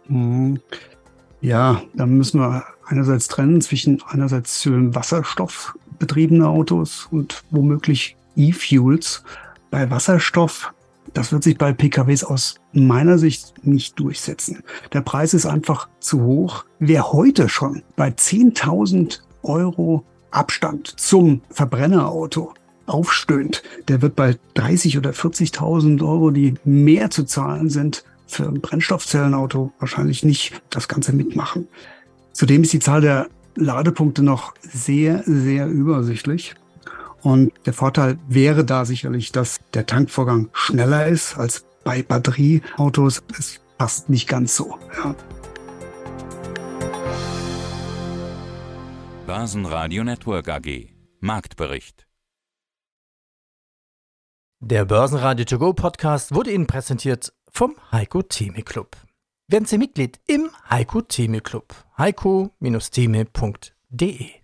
Mhm. 0.08 0.58
Ja, 1.40 1.80
da 1.94 2.04
müssen 2.04 2.40
wir 2.40 2.64
einerseits 2.84 3.28
trennen 3.28 3.60
zwischen 3.60 4.02
einerseits 4.08 4.66
wasserstoffbetriebene 4.66 6.48
Autos 6.48 7.06
und 7.12 7.44
womöglich 7.52 8.16
E-Fuels. 8.34 9.22
Bei 9.70 9.88
Wasserstoff 9.88 10.74
das 11.14 11.32
wird 11.32 11.42
sich 11.42 11.58
bei 11.58 11.72
PKWs 11.72 12.24
aus 12.24 12.56
meiner 12.72 13.18
Sicht 13.18 13.54
nicht 13.64 13.98
durchsetzen. 13.98 14.62
Der 14.92 15.02
Preis 15.02 15.34
ist 15.34 15.46
einfach 15.46 15.88
zu 16.00 16.22
hoch. 16.22 16.64
Wer 16.78 17.12
heute 17.12 17.48
schon 17.48 17.82
bei 17.96 18.08
10.000 18.08 19.20
Euro 19.42 20.04
Abstand 20.30 20.94
zum 20.98 21.42
Verbrennerauto 21.50 22.54
aufstöhnt, 22.86 23.62
der 23.88 24.02
wird 24.02 24.16
bei 24.16 24.36
30 24.54 24.98
oder 24.98 25.10
40.000 25.10 26.02
Euro, 26.02 26.30
die 26.30 26.54
mehr 26.64 27.10
zu 27.10 27.24
zahlen 27.24 27.68
sind, 27.68 28.04
für 28.26 28.48
ein 28.48 28.60
Brennstoffzellenauto 28.60 29.72
wahrscheinlich 29.78 30.24
nicht 30.24 30.62
das 30.70 30.88
Ganze 30.88 31.12
mitmachen. 31.12 31.68
Zudem 32.32 32.62
ist 32.62 32.72
die 32.72 32.78
Zahl 32.78 33.02
der 33.02 33.28
Ladepunkte 33.56 34.22
noch 34.22 34.54
sehr, 34.62 35.22
sehr 35.26 35.68
übersichtlich. 35.68 36.54
Und 37.22 37.52
der 37.66 37.72
Vorteil 37.72 38.18
wäre 38.28 38.64
da 38.64 38.84
sicherlich, 38.84 39.32
dass 39.32 39.60
der 39.74 39.86
Tankvorgang 39.86 40.50
schneller 40.52 41.06
ist 41.06 41.38
als 41.38 41.64
bei 41.84 42.02
Batterieautos. 42.02 43.22
Es 43.38 43.60
passt 43.78 44.10
nicht 44.10 44.28
ganz 44.28 44.56
so. 44.56 44.76
Ja. 44.96 45.14
Börsenradio 49.26 50.04
Network 50.04 50.48
AG 50.48 50.88
Marktbericht 51.20 52.06
Der 54.60 54.84
Börsenradio 54.84 55.44
To 55.44 55.58
Go 55.58 55.72
Podcast 55.72 56.34
wurde 56.34 56.50
Ihnen 56.50 56.66
präsentiert 56.66 57.32
vom 57.50 57.76
Heiko 57.92 58.22
Theme 58.22 58.62
Club. 58.62 58.96
Werden 59.46 59.66
Sie 59.66 59.78
Mitglied 59.78 60.18
im 60.26 60.50
Heiko 60.68 61.02
Theme 61.02 61.40
Club. 61.40 61.72
heiko-theme.de 61.98 64.41